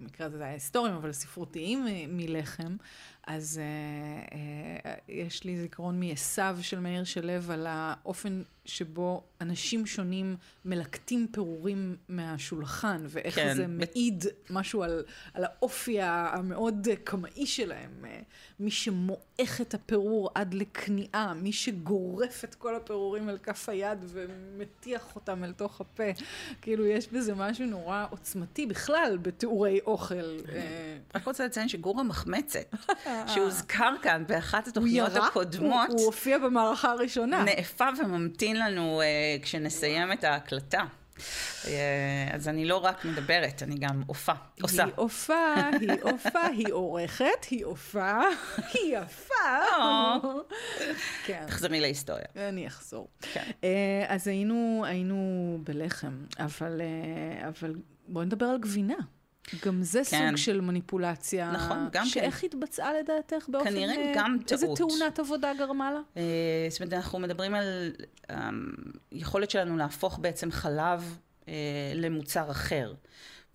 במקרה 0.00 0.26
הזה 0.26 0.36
זה 0.38 0.44
היה 0.44 0.52
היסטוריים, 0.52 0.94
אבל 0.94 1.12
ספרותיים 1.12 1.86
מלחם, 2.08 2.76
אז 3.26 3.60
יש 5.08 5.44
לי 5.44 5.58
זיכרון 5.58 6.00
מעשו 6.00 6.42
של 6.62 6.80
מאיר 6.80 7.04
שלו 7.04 7.52
על 7.52 7.66
האופן 7.68 8.42
שבו 8.64 9.22
אנשים 9.40 9.86
שונים 9.86 10.36
מלקטים 10.64 11.26
פירורים 11.32 11.96
מהשולחן, 12.08 13.04
ואיך 13.08 13.34
כן. 13.34 13.54
זה 13.56 13.66
מעיד 13.66 14.24
משהו 14.50 14.82
על, 14.82 15.04
על 15.34 15.44
האופי 15.44 16.02
המאוד 16.02 16.88
קמאי 17.04 17.46
שלהם. 17.46 18.04
מי 18.60 18.70
שמועך 18.70 19.60
את 19.60 19.74
הפירור 19.74 20.30
עד 20.34 20.54
לכניעה, 20.54 21.34
מי 21.34 21.52
שגורף 21.52 22.44
את 22.44 22.54
כל 22.54 22.76
הפירורים 22.92 23.28
אל 23.28 23.38
כף 23.42 23.68
היד 23.68 23.98
ומטיח 24.06 25.16
אותם 25.16 25.44
אל 25.44 25.52
תוך 25.52 25.80
הפה. 25.80 26.02
כאילו, 26.62 26.86
יש 26.86 27.08
בזה 27.08 27.34
משהו 27.34 27.66
נורא 27.66 28.06
עוצמתי 28.10 28.66
בכלל 28.66 29.18
בתיאורי 29.22 29.80
אוכל. 29.86 30.14
אה. 30.14 30.96
רק 31.14 31.26
רוצה 31.26 31.46
לציין 31.46 31.68
שגור 31.68 32.00
המחמצת, 32.00 32.74
שהוזכר 33.34 33.94
כאן 34.02 34.24
באחת 34.28 34.68
התוכניות 34.68 35.12
הקודמות, 35.16 35.88
הוא 35.90 36.04
הופיע 36.04 36.38
במערכה 36.38 36.90
הראשונה. 36.90 37.44
נאפה 37.44 37.88
וממתין 37.98 38.56
לנו 38.58 39.00
uh, 39.00 39.42
כשנסיים 39.42 40.12
את 40.12 40.24
ההקלטה. 40.24 40.84
אה, 41.66 42.28
אז 42.32 42.48
אני 42.48 42.64
לא 42.64 42.76
רק 42.76 43.04
מדברת, 43.04 43.62
אני 43.62 43.74
גם 43.78 44.02
עופה, 44.06 44.32
עושה. 44.62 44.84
היא 44.84 44.92
עופה, 44.96 45.54
היא 45.80 46.02
עופה, 46.10 46.46
היא 46.46 46.72
עורכת, 46.72 47.44
היא 47.50 47.64
עופה, 47.64 48.20
היא 48.74 48.96
יפה. 48.98 49.34
כן. 51.26 51.44
תחזרי 51.46 51.80
להיסטוריה. 51.80 52.24
אני 52.36 52.66
אחזור. 52.66 53.08
כן. 53.32 53.50
אה, 53.64 54.04
אז 54.08 54.28
היינו, 54.28 55.58
בלחם, 55.64 56.24
אבל, 56.38 56.80
אה, 56.80 57.50
בואי 58.08 58.26
נדבר 58.26 58.46
על 58.46 58.58
גבינה. 58.58 58.96
גם 59.66 59.82
זה 59.82 60.02
כן. 60.10 60.28
סוג 60.28 60.36
של 60.36 60.60
מניפולציה. 60.60 61.50
נכון, 61.50 61.88
גם 61.92 62.04
שאיך 62.06 62.24
כן. 62.24 62.30
שאיך 62.30 62.44
התבצעה 62.44 62.92
לדעתך 62.92 63.48
באופן... 63.48 63.70
כנראה 63.70 64.12
גם 64.16 64.36
טעות. 64.38 64.52
איזה 64.52 64.66
תאונת 64.76 65.18
עבודה 65.18 65.52
גרמה 65.58 65.92
לה? 65.92 66.00
אה, 66.16 66.66
זאת 66.70 66.80
אומרת, 66.80 66.92
אנחנו 66.92 67.18
מדברים 67.18 67.54
על 67.54 67.92
אה, 68.30 68.48
יכולת 69.12 69.50
שלנו 69.50 69.76
להפוך 69.76 70.18
בעצם 70.18 70.50
חלב 70.50 71.18
אה, 71.48 71.54
למוצר 71.94 72.50
אחר. 72.50 72.94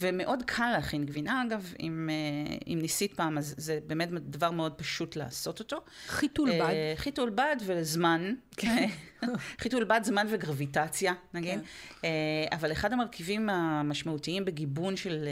ומאוד 0.01 0.44
קל 0.46 0.72
להכין 0.72 1.06
גבינה, 1.06 1.44
אגב, 1.48 1.74
אם, 1.80 2.10
אה, 2.10 2.56
אם 2.68 2.80
ניסית 2.82 3.13
פעם, 3.13 3.38
אז 3.38 3.56
זה 3.58 3.80
באמת 3.88 4.10
דבר 4.12 4.51
מאוד 4.51 4.74
פשוט 4.74 5.16
לעשות 5.16 5.60
אותו. 5.60 5.82
חיתול 6.08 6.50
בד. 6.50 6.60
אה, 6.62 6.94
חיתול 6.96 7.30
בד 7.30 7.56
וזמן. 7.66 8.34
כן. 8.58 8.88
חיתול 9.62 9.84
בד, 9.84 10.01
זמן 10.04 10.27
וגרביטציה, 10.30 11.13
נגיד. 11.34 11.60
כן. 12.01 12.08
אבל 12.51 12.72
אחד 12.72 12.94
המרכיבים 12.94 13.50
המשמעותיים 13.50 14.46
בגיבון 14.46 14.96
של 14.96 15.27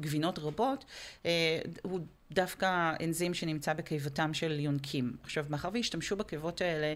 גבינות 0.00 0.38
רבות, 0.38 0.84
הוא 1.82 2.00
דווקא 2.32 2.92
אנזים 3.04 3.34
שנמצא 3.34 3.72
בקיבתם 3.72 4.34
של 4.34 4.60
יונקים. 4.60 5.16
עכשיו, 5.22 5.44
מאחר 5.48 5.68
והשתמשו 5.72 6.16
בקיבות 6.16 6.60
האלה 6.60 6.94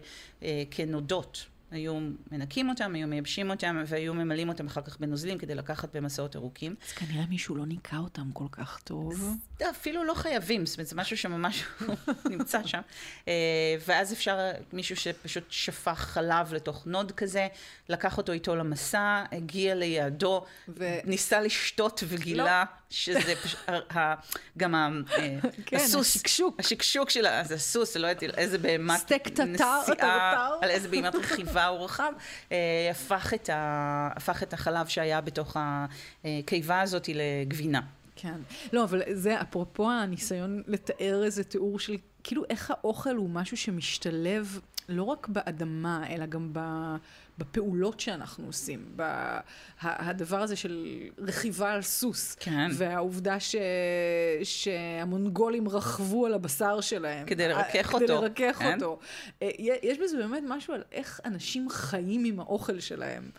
כנודות, 0.70 1.46
היו 1.70 1.99
מנקים 2.32 2.68
אותם, 2.68 2.94
היו 2.94 3.06
מייבשים 3.06 3.50
אותם, 3.50 3.82
והיו 3.87 4.14
ממלאים 4.14 4.49
אותם 4.49 4.66
אחר 4.66 4.82
כך 4.82 5.00
בנוזלים 5.00 5.38
כדי 5.38 5.54
לקחת 5.54 5.96
במסעות 5.96 6.37
ארוכים. 6.37 6.75
אז 6.87 6.92
כנראה 6.92 7.26
מישהו 7.28 7.56
לא 7.56 7.66
ניקה 7.66 7.96
אותם 7.96 8.32
כל 8.32 8.44
כך 8.52 8.80
טוב. 8.85 9.37
אפילו 9.70 10.04
לא 10.04 10.14
חייבים, 10.14 10.66
זאת 10.66 10.76
אומרת, 10.76 10.88
זה 10.88 10.96
משהו 10.96 11.16
שממש 11.16 11.64
נמצא 12.30 12.66
שם. 12.66 12.80
אה, 13.28 13.32
ואז 13.87 14.12
אפשר, 14.12 14.38
מישהו 14.73 14.96
שפשוט 14.96 15.44
שפך 15.50 15.99
חלב 15.99 16.54
לתוך 16.54 16.87
נוד 16.87 17.12
כזה, 17.12 17.49
לקח 17.88 18.18
אותו 18.18 18.32
איתו 18.32 18.56
למסע, 18.56 19.25
הגיע 19.32 19.75
ליעדו, 19.75 20.44
ו... 20.68 20.99
ניסה 21.04 21.40
לשתות 21.40 22.02
וגילה 22.08 22.64
לא. 22.64 22.76
שזה 22.90 23.35
פשוט, 23.42 23.61
גם 24.58 24.75
ה, 24.75 24.88
אה, 25.18 25.38
כן, 25.66 25.76
הסוס, 25.76 26.16
השקשוק. 26.16 26.61
השקשוק 26.61 27.11
של, 27.11 27.26
הסוס, 27.26 27.96
לא 27.96 28.06
יודעת 28.06 28.37
איזה 28.37 28.58
בהמת 28.58 29.00
טטר, 29.06 29.44
על 30.62 30.70
איזה 30.70 30.88
בהמת 30.88 31.14
רכיבה 31.14 31.55
הוא 31.64 31.84
רכב, 31.84 32.12
אה, 32.52 32.88
הפך 32.90 33.34
את, 33.34 33.48
ה, 33.48 34.08
הפך 34.16 34.42
את 34.42 34.52
החלב 34.52 34.86
שהיה 34.86 35.20
בתוך 35.20 35.56
הקיבה 36.25 36.80
הזאת 36.80 37.08
לגבינה. 37.14 37.80
כן. 38.16 38.38
לא, 38.72 38.84
אבל 38.84 39.02
זה 39.12 39.40
אפרופו 39.40 39.90
הניסיון 39.90 40.62
לתאר 40.66 41.22
איזה 41.25 41.44
תיאור 41.44 41.78
של 41.78 41.96
כאילו 42.25 42.42
איך 42.50 42.70
האוכל 42.70 43.16
הוא 43.16 43.30
משהו 43.30 43.56
שמשתלב 43.56 44.60
לא 44.88 45.02
רק 45.02 45.28
באדמה, 45.28 46.04
אלא 46.10 46.26
גם 46.26 46.50
ב... 46.52 46.60
בפעולות 47.38 48.00
שאנחנו 48.00 48.47
עושים, 48.47 48.97
הדבר 49.81 50.43
הזה 50.43 50.57
של 50.57 50.87
רכיבה 51.19 51.73
על 51.73 51.83
סוס, 51.83 52.35
כן. 52.40 52.69
והעובדה 52.73 53.40
ש, 53.40 53.57
שהמונגולים 54.43 55.69
רכבו 55.69 56.26
על 56.26 56.35
הבשר 56.35 56.81
שלהם. 56.81 57.26
כדי 57.26 57.49
לרכך 57.49 57.95
אותו. 57.95 58.05
כדי 58.05 58.14
לרכך 58.14 58.57
כן? 58.59 58.75
אותו. 58.75 58.99
אה, 59.43 59.50
יש 59.83 59.99
בזה 59.99 60.16
באמת 60.16 60.43
משהו 60.47 60.75
על 60.75 60.83
איך 60.93 61.21
אנשים 61.25 61.69
חיים 61.69 62.25
עם 62.25 62.40
האוכל 62.40 62.81
שלהם. 62.81 63.31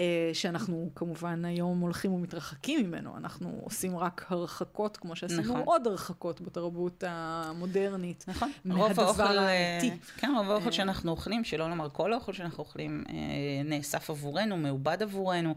אה, 0.00 0.30
שאנחנו 0.32 0.90
כמובן 0.94 1.44
היום 1.44 1.80
הולכים 1.80 2.12
ומתרחקים 2.12 2.86
ממנו, 2.86 3.16
אנחנו 3.16 3.60
עושים 3.64 3.96
רק 3.96 4.26
הרחקות, 4.28 4.96
כמו 4.96 5.16
שעשינו 5.16 5.42
נכון. 5.42 5.62
עוד 5.64 5.86
הרחקות 5.86 6.40
בתרבות 6.40 7.04
המודרנית. 7.06 8.24
נכון. 8.28 8.52
מהדבר 8.64 9.22
האמיתי. 9.22 9.90
אה, 9.90 9.96
כן, 10.16 10.32
רוב 10.36 10.50
האוכל 10.50 10.70
שאנחנו 10.70 11.10
אוכלים, 11.10 11.44
שלא 11.44 11.70
לומר 11.70 11.88
כל 11.90 12.12
האוכל 12.12 12.32
שאנחנו 12.32 12.58
אוכלים, 12.58 13.04
נאסף 13.64 14.10
עבורנו, 14.10 14.56
מעובד 14.56 15.02
עבורנו. 15.02 15.54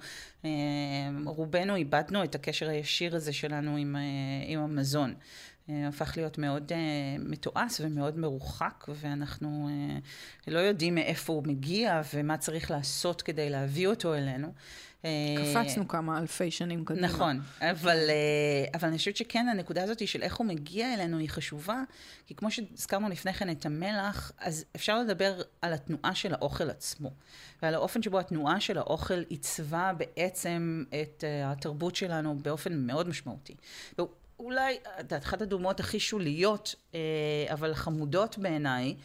רובנו 1.25 1.75
איבדנו 1.75 2.23
את 2.23 2.35
הקשר 2.35 2.69
הישיר 2.69 3.15
הזה 3.15 3.33
שלנו 3.33 3.77
עם, 3.77 3.95
עם 4.47 4.59
המזון. 4.59 5.13
אה, 5.69 5.87
הפך 5.87 6.13
להיות 6.17 6.37
מאוד 6.37 6.71
uh, 6.71 6.75
מתועש 7.19 7.81
ומאוד 7.81 8.17
מרוחק, 8.17 8.85
ואנחנו 8.87 9.69
uh, 10.47 10.51
לא 10.51 10.59
יודעים 10.59 10.95
מאיפה 10.95 11.33
הוא 11.33 11.43
מגיע 11.47 12.01
ומה 12.13 12.37
צריך 12.37 12.71
לעשות 12.71 13.21
כדי 13.21 13.49
להביא 13.49 13.87
אותו 13.87 14.15
אלינו. 14.15 14.53
קפצנו 15.37 15.87
כמה 15.87 16.17
אלפי 16.17 16.51
שנים 16.51 16.85
קדימה. 16.85 17.07
נכון, 17.07 17.41
אבל, 17.61 17.97
אבל 18.73 18.87
אני 18.87 18.97
חושבת 18.97 19.17
שכן, 19.17 19.47
הנקודה 19.47 19.83
הזאת 19.83 20.07
של 20.07 20.23
איך 20.23 20.35
הוא 20.35 20.47
מגיע 20.47 20.93
אלינו 20.93 21.17
היא 21.17 21.29
חשובה, 21.29 21.83
כי 22.25 22.35
כמו 22.35 22.51
שהזכרנו 22.51 23.09
לפני 23.09 23.33
כן 23.33 23.49
את 23.49 23.65
המלח, 23.65 24.31
אז 24.37 24.65
אפשר 24.75 24.99
לדבר 24.99 25.41
על 25.61 25.73
התנועה 25.73 26.15
של 26.15 26.33
האוכל 26.33 26.69
עצמו, 26.69 27.11
ועל 27.61 27.73
האופן 27.73 28.01
שבו 28.01 28.19
התנועה 28.19 28.59
של 28.59 28.77
האוכל 28.77 29.19
עיצבה 29.29 29.91
בעצם 29.97 30.83
את 31.01 31.23
התרבות 31.45 31.95
שלנו 31.95 32.39
באופן 32.39 32.87
מאוד 32.87 33.09
משמעותי. 33.09 33.55
אולי, 34.39 34.77
אחת 35.17 35.41
הדוגמאות 35.41 35.79
הכי 35.79 35.99
שוליות, 35.99 36.75
אה, 36.95 36.99
אבל 37.53 37.73
חמודות 37.73 38.37
בעיניי, 38.37 38.95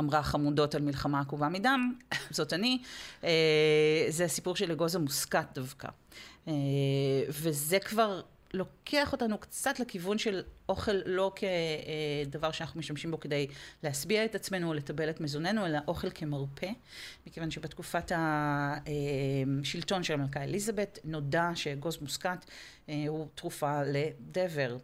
אמרה 0.00 0.22
חמודות 0.22 0.74
על 0.74 0.82
מלחמה 0.82 1.20
עקובה 1.20 1.48
מדם, 1.48 1.94
זאת 2.30 2.52
אני, 2.52 2.82
אה, 3.24 4.06
זה 4.08 4.24
הסיפור 4.24 4.56
של 4.56 4.72
אגוז 4.72 4.94
המוסקת 4.94 5.46
דווקא. 5.54 5.88
אה, 6.48 6.52
וזה 7.28 7.78
כבר 7.78 8.20
לוקח 8.54 9.12
אותנו 9.12 9.38
קצת 9.38 9.80
לכיוון 9.80 10.18
של 10.18 10.42
אוכל 10.68 10.92
לא 11.06 11.32
כדבר 11.36 12.52
שאנחנו 12.52 12.80
משתמשים 12.80 13.10
בו 13.10 13.20
כדי 13.20 13.46
להשביע 13.82 14.24
את 14.24 14.34
עצמנו 14.34 14.68
או 14.68 14.74
לטבל 14.74 15.10
את 15.10 15.20
מזוננו, 15.20 15.66
אלא 15.66 15.78
אוכל 15.88 16.10
כמרפא, 16.10 16.70
מכיוון 17.26 17.50
שבתקופת 17.50 18.12
השלטון 18.16 20.02
של 20.02 20.14
המלכה 20.14 20.42
אליזבת 20.42 20.98
נודע 21.04 21.50
שאגוז 21.54 21.98
מוסקת 22.00 22.44
אה, 22.88 23.04
הוא 23.08 23.28
תרופה 23.34 23.82
לדבר. 23.82 24.76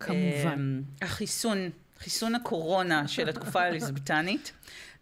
כמובן. 0.00 0.82
אה, 1.02 1.06
החיסון, 1.06 1.70
חיסון 1.98 2.34
הקורונה 2.34 3.08
של 3.08 3.28
התקופה 3.28 3.62
האליזבטנית. 3.62 4.52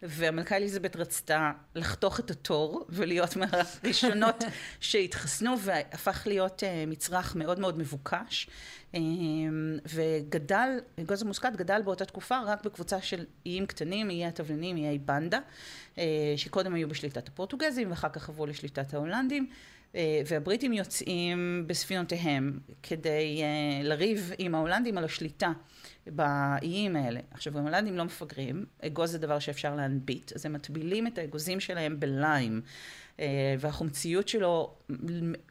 והמלכה 0.01 0.55
אליזבת 0.55 0.95
רצתה 0.95 1.51
לחתוך 1.75 2.19
את 2.19 2.31
התור 2.31 2.85
ולהיות 2.89 3.35
מהראשונות 3.35 4.43
שהתחסנו 4.79 5.59
והפך 5.59 6.23
להיות 6.27 6.63
uh, 6.63 6.89
מצרך 6.89 7.35
מאוד 7.35 7.59
מאוד 7.59 7.77
מבוקש. 7.77 8.47
uh, 8.91 8.97
וגדל, 9.93 10.69
גוז 11.05 11.21
המוסקת 11.21 11.55
גדל 11.55 11.81
באותה 11.81 12.05
תקופה 12.05 12.41
רק 12.45 12.65
בקבוצה 12.65 13.01
של 13.01 13.25
איים 13.45 13.65
קטנים, 13.65 14.09
איי 14.09 14.25
התבלינים, 14.25 14.77
איי 14.77 14.97
בנדה 14.97 15.39
uh, 15.95 15.99
שקודם 16.37 16.73
היו 16.73 16.89
בשליטת 16.89 17.27
הפורטוגזים 17.27 17.89
ואחר 17.89 18.09
כך 18.09 18.29
עברו 18.29 18.45
לשליטת 18.45 18.93
ההולנדים 18.93 19.49
והבריטים 20.27 20.73
יוצאים 20.73 21.63
בספינותיהם 21.67 22.59
כדי 22.83 23.41
לריב 23.83 24.31
עם 24.37 24.55
ההולנדים 24.55 24.97
על 24.97 25.03
השליטה 25.03 25.51
באיים 26.07 26.95
האלה. 26.95 27.19
עכשיו, 27.31 27.57
ההולנדים 27.57 27.97
לא 27.97 28.05
מפגרים, 28.05 28.65
אגוז 28.85 29.11
זה 29.11 29.17
דבר 29.17 29.39
שאפשר 29.39 29.75
להנביט, 29.75 30.33
אז 30.35 30.45
הם 30.45 30.53
מטבילים 30.53 31.07
את 31.07 31.17
האגוזים 31.17 31.59
שלהם 31.59 31.99
בליים. 31.99 32.61
אה, 33.19 33.55
והחומציות 33.59 34.27
שלו 34.27 34.73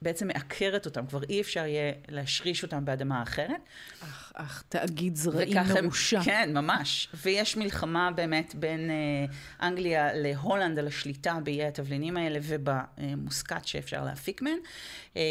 בעצם 0.02 0.28
מעקרת 0.28 0.86
אותם, 0.86 1.06
כבר 1.06 1.22
אי 1.22 1.40
אפשר 1.40 1.66
יהיה 1.66 1.92
להשריש 2.08 2.62
אותם 2.62 2.84
באדמה 2.84 3.22
אחרת. 3.22 3.60
אך, 4.02 4.32
אך, 4.34 4.64
תאגיד 4.68 5.16
זרעים 5.16 5.58
מרושע. 5.82 6.22
כן, 6.24 6.50
ממש. 6.54 7.08
ויש 7.22 7.56
מלחמה 7.56 8.10
באמת 8.10 8.54
בין 8.54 8.90
אה, 8.90 9.66
אנגליה 9.68 10.14
להולנד 10.14 10.78
על 10.78 10.86
השליטה 10.86 11.38
באיי 11.44 11.66
התבלינים 11.66 12.16
האלה 12.16 12.38
ובמוסקת 12.42 13.66
שאפשר 13.66 14.04
להפיק 14.04 14.42
מהן. 14.42 14.58
אה, 15.16 15.22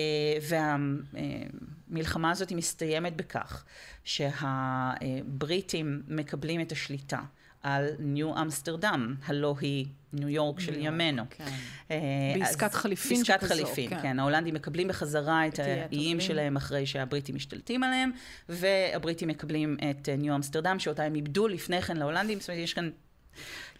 והמלחמה 1.89 2.31
הזאת 2.31 2.51
מסתיימת 2.51 3.15
בכך 3.15 3.63
שהבריטים 4.03 6.01
מקבלים 6.07 6.61
את 6.61 6.71
השליטה. 6.71 7.19
על 7.63 7.87
ניו 7.99 8.41
אמסטרדם, 8.41 9.15
הלא 9.25 9.55
היא 9.61 9.85
ניו 10.13 10.29
יורק 10.29 10.59
של 10.59 10.73
ימינו. 10.77 11.23
כן. 11.29 11.45
אה, 11.91 11.97
בעסקת 12.39 12.73
חליפין 12.73 13.23
שכזו. 13.23 13.33
בעסקת 13.33 13.47
חליפין, 13.47 13.89
כן. 13.89 14.01
כן. 14.01 14.19
ההולנדים 14.19 14.53
מקבלים 14.53 14.87
בחזרה 14.87 15.47
את 15.47 15.59
האיים 15.59 16.21
שלהם 16.21 16.55
אחרי 16.55 16.85
שהבריטים 16.85 17.35
משתלטים 17.35 17.83
עליהם, 17.83 18.11
והבריטים 18.49 19.27
מקבלים 19.27 19.77
את 19.91 20.09
אה, 20.09 20.15
ניו 20.15 20.35
אמסטרדם, 20.35 20.79
שאותה 20.79 21.03
הם 21.03 21.15
איבדו 21.15 21.47
לפני 21.47 21.81
כן 21.81 21.97
להולנדים. 21.97 22.39
זאת 22.39 22.49
אומרת, 22.49 22.63
יש 22.63 22.73
כאן 22.73 22.89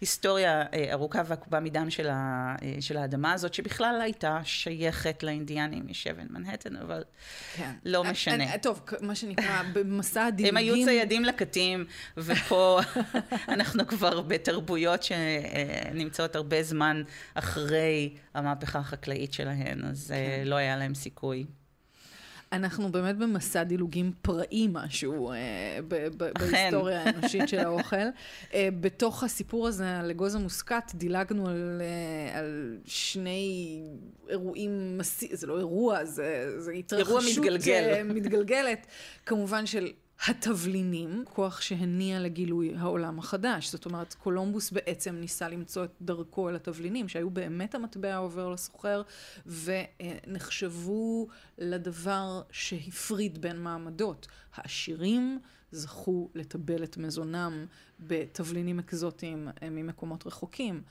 היסטוריה 0.00 0.62
אה, 0.74 0.92
ארוכה 0.92 1.22
ועקובה 1.26 1.60
מדם 1.60 1.90
של, 1.90 2.08
ה, 2.08 2.54
אה, 2.62 2.76
של 2.80 2.96
האדמה 2.96 3.32
הזאת, 3.32 3.54
שבכלל 3.54 4.00
הייתה 4.02 4.40
שייכת 4.44 5.22
לאינדיאנים 5.22 5.86
משבן 5.86 6.26
מנהטן, 6.30 6.76
אבל 6.76 7.04
כן. 7.56 7.72
לא 7.84 8.04
משנה. 8.04 8.34
אני, 8.34 8.58
טוב, 8.62 8.82
מה 9.00 9.14
שנקרא, 9.14 9.62
במסע 9.74 10.24
הדילוגים... 10.24 10.56
הם 10.56 10.56
היו 10.56 10.84
ציידים 10.84 11.24
לקטים, 11.24 11.84
ופה 12.16 12.80
אנחנו 13.54 13.86
כבר 13.86 14.20
בתרבויות 14.20 15.02
שנמצאות 15.02 16.36
הרבה 16.36 16.62
זמן 16.62 17.02
אחרי 17.34 18.14
המהפכה 18.34 18.78
החקלאית 18.78 19.32
שלהן, 19.32 19.84
אז 19.84 20.12
אה, 20.12 20.16
כן. 20.16 20.48
לא 20.48 20.54
היה 20.54 20.76
להם 20.76 20.94
סיכוי. 20.94 21.44
אנחנו 22.56 22.92
באמת 22.92 23.16
במסע 23.16 23.62
דילוגים 23.62 24.12
פראי 24.22 24.68
משהו 24.72 25.32
אה, 25.32 25.36
ב- 25.88 26.08
ב- 26.16 26.30
בהיסטוריה 26.38 27.02
האנושית 27.04 27.48
של 27.48 27.58
האוכל. 27.58 27.96
אה, 28.54 28.68
בתוך 28.80 29.22
הסיפור 29.24 29.68
הזה 29.68 29.98
על 29.98 30.10
אגוז 30.10 30.34
המוסקת 30.34 30.92
דילגנו 30.94 31.48
על, 31.48 31.82
אה, 31.82 32.38
על 32.38 32.78
שני 32.84 33.80
אירועים, 34.28 34.98
מסי... 34.98 35.28
זה 35.32 35.46
לא 35.46 35.58
אירוע, 35.58 36.04
זה, 36.04 36.54
זה 36.60 36.72
התרחשות 36.72 37.08
אירוע 37.08 37.22
מתגלגל. 37.30 38.02
מתגלגלת, 38.04 38.86
כמובן 39.26 39.66
של 39.66 39.92
התבלינים, 40.28 41.24
כוח 41.32 41.60
שהניע 41.60 42.20
לגילוי 42.20 42.74
העולם 42.76 43.18
החדש. 43.18 43.72
זאת 43.72 43.86
אומרת, 43.86 44.14
קולומבוס 44.14 44.70
בעצם 44.70 45.14
ניסה 45.14 45.48
למצוא 45.48 45.84
את 45.84 45.90
דרכו 46.02 46.48
אל 46.48 46.56
התבלינים, 46.56 47.08
שהיו 47.08 47.30
באמת 47.30 47.74
המטבע 47.74 48.14
העובר 48.14 48.48
לסוחר, 48.48 49.02
ונחשבו 49.46 51.28
לדבר 51.58 52.42
שהפריד 52.50 53.40
בין 53.40 53.62
מעמדות. 53.62 54.26
העשירים 54.54 55.38
זכו 55.72 56.30
לטבל 56.34 56.84
את 56.84 56.96
מזונם 56.96 57.66
בתבלינים 58.00 58.78
אקזוטיים 58.78 59.48
אה, 59.62 59.70
ממקומות 59.70 60.26
רחוקים. 60.26 60.82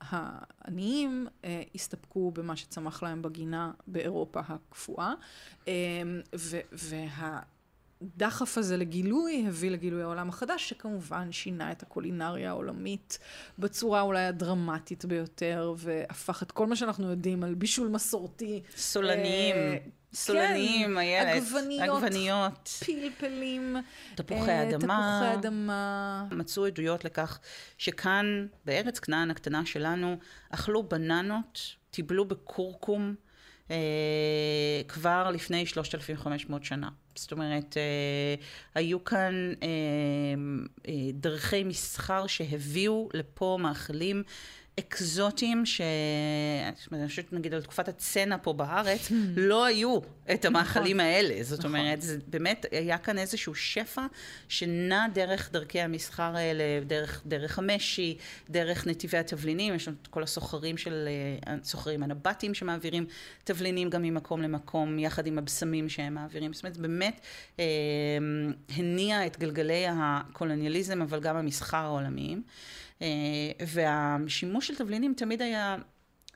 העניים 0.00 1.26
אה, 1.44 1.62
הסתפקו 1.74 2.30
במה 2.30 2.56
שצמח 2.56 3.02
להם 3.02 3.22
בגינה 3.22 3.72
באירופה 3.86 4.40
הקפואה, 4.40 5.12
אה, 5.68 6.02
וה... 6.72 7.40
הדחף 8.02 8.58
הזה 8.58 8.76
לגילוי 8.76 9.44
הביא 9.48 9.70
לגילוי 9.70 10.02
העולם 10.02 10.28
החדש, 10.28 10.68
שכמובן 10.68 11.32
שינה 11.32 11.72
את 11.72 11.82
הקולינריה 11.82 12.50
העולמית 12.50 13.18
בצורה 13.58 14.00
אולי 14.00 14.24
הדרמטית 14.24 15.04
ביותר, 15.04 15.74
והפך 15.76 16.42
את 16.42 16.52
כל 16.52 16.66
מה 16.66 16.76
שאנחנו 16.76 17.10
יודעים 17.10 17.44
על 17.44 17.54
בישול 17.54 17.88
מסורתי. 17.88 18.62
סולניים. 18.76 19.56
אה, 19.56 19.76
סולניים, 20.14 20.90
כן, 20.90 20.98
איילת. 20.98 21.42
עגבניות, 21.42 22.02
עגבניות, 22.02 22.68
פלפלים, 22.86 23.76
תפוחי 24.14 24.50
אה, 24.50 24.68
אדמה. 24.68 25.20
תפוחי 25.20 25.34
אדמה. 25.34 26.24
מצאו 26.30 26.66
עדויות 26.66 27.04
לכך 27.04 27.40
שכאן, 27.78 28.46
בארץ 28.64 28.98
כנען 28.98 29.30
הקטנה 29.30 29.66
שלנו, 29.66 30.16
אכלו 30.50 30.82
בננות, 30.82 31.60
טיבלו 31.90 32.24
בכורכום. 32.24 33.14
אה, 33.70 33.76
כבר 34.88 35.30
לפני 35.30 35.66
3,500 35.66 36.64
שנה. 36.64 36.88
זאת 37.14 37.32
אומרת, 37.32 37.76
אה, 37.76 38.34
היו 38.74 39.04
כאן 39.04 39.52
אה, 39.62 39.68
אה, 40.88 40.94
דרכי 41.12 41.64
מסחר 41.64 42.26
שהביאו 42.26 43.08
לפה 43.14 43.58
מאכלים 43.60 44.22
אקזוטיים, 44.80 45.66
ש... 45.66 45.80
אני 46.92 47.08
חושבת 47.08 47.32
נגיד 47.32 47.54
על 47.54 47.62
תקופת 47.62 47.88
הצנע 47.88 48.36
פה 48.42 48.52
בארץ, 48.52 49.12
לא 49.36 49.64
היו 49.64 49.98
את 50.34 50.44
המאכלים 50.44 50.96
נכון. 50.96 51.06
האלה. 51.06 51.42
זאת 51.42 51.58
נכון. 51.58 51.70
אומרת, 51.70 52.02
זה 52.02 52.18
באמת, 52.26 52.66
היה 52.70 52.98
כאן 52.98 53.18
איזשהו 53.18 53.54
שפע 53.54 54.06
שנע 54.48 55.06
דרך 55.14 55.52
דרכי 55.52 55.80
המסחר 55.80 56.36
האלה, 56.36 56.64
דרך, 56.86 57.22
דרך 57.26 57.58
המשי, 57.58 58.16
דרך 58.50 58.86
נתיבי 58.86 59.18
התבלינים, 59.18 59.74
יש 59.74 59.88
לנו 59.88 59.96
את 60.02 60.06
כל 60.06 60.22
הסוחרים 60.22 60.76
של, 60.76 61.08
הסוחרים 61.46 62.02
הנבטים 62.02 62.54
שמעבירים 62.54 63.06
תבלינים 63.44 63.90
גם 63.90 64.02
ממקום 64.02 64.42
למקום, 64.42 64.98
יחד 64.98 65.26
עם 65.26 65.38
הבשמים 65.38 65.88
שהם 65.88 66.14
מעבירים. 66.14 66.52
זאת 66.52 66.64
אומרת, 66.64 66.76
באמת 66.76 67.20
אה, 67.58 67.64
הניע 68.76 69.26
את 69.26 69.38
גלגלי 69.38 69.84
הקולוניאליזם, 69.88 71.02
אבל 71.02 71.20
גם 71.20 71.36
המסחר 71.36 71.76
העולמיים. 71.76 72.42
אה, 73.02 73.08
והשימוש 73.66 74.68
של 74.68 74.74
תבלינים 74.74 75.14
תמיד 75.16 75.42
היה 75.42 75.76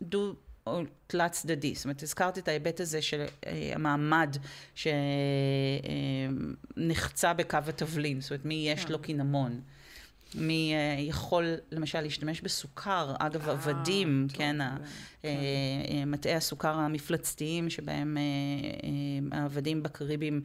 דו... 0.03 0.35
או 0.67 0.83
תלת 1.07 1.33
צדדי, 1.33 1.75
זאת 1.75 1.85
אומרת, 1.85 2.03
הזכרת 2.03 2.39
את 2.39 2.49
ההיבט 2.49 2.81
הזה 2.81 3.03
של 3.03 3.25
אה, 3.47 3.73
המעמד 3.75 4.37
שנחצה 6.77 7.29
אה, 7.29 7.35
בקו 7.35 7.59
התבלין, 7.69 8.21
זאת 8.21 8.31
אומרת, 8.31 8.45
מי 8.45 8.69
יש 8.69 8.91
לו 8.91 8.99
כן. 8.99 9.05
קינמון. 9.05 9.61
מי 10.35 10.75
יכול 10.99 11.55
למשל 11.71 12.01
להשתמש 12.01 12.41
בסוכר, 12.41 13.15
אגב 13.19 13.49
עבדים, 13.49 14.27
כן, 14.33 14.57
כן. 15.23 15.33
מטעי 16.07 16.35
הסוכר 16.35 16.75
המפלצתיים 16.75 17.71
שבהם 17.71 18.17
העבדים 19.33 19.83
בקריבים 19.83 20.43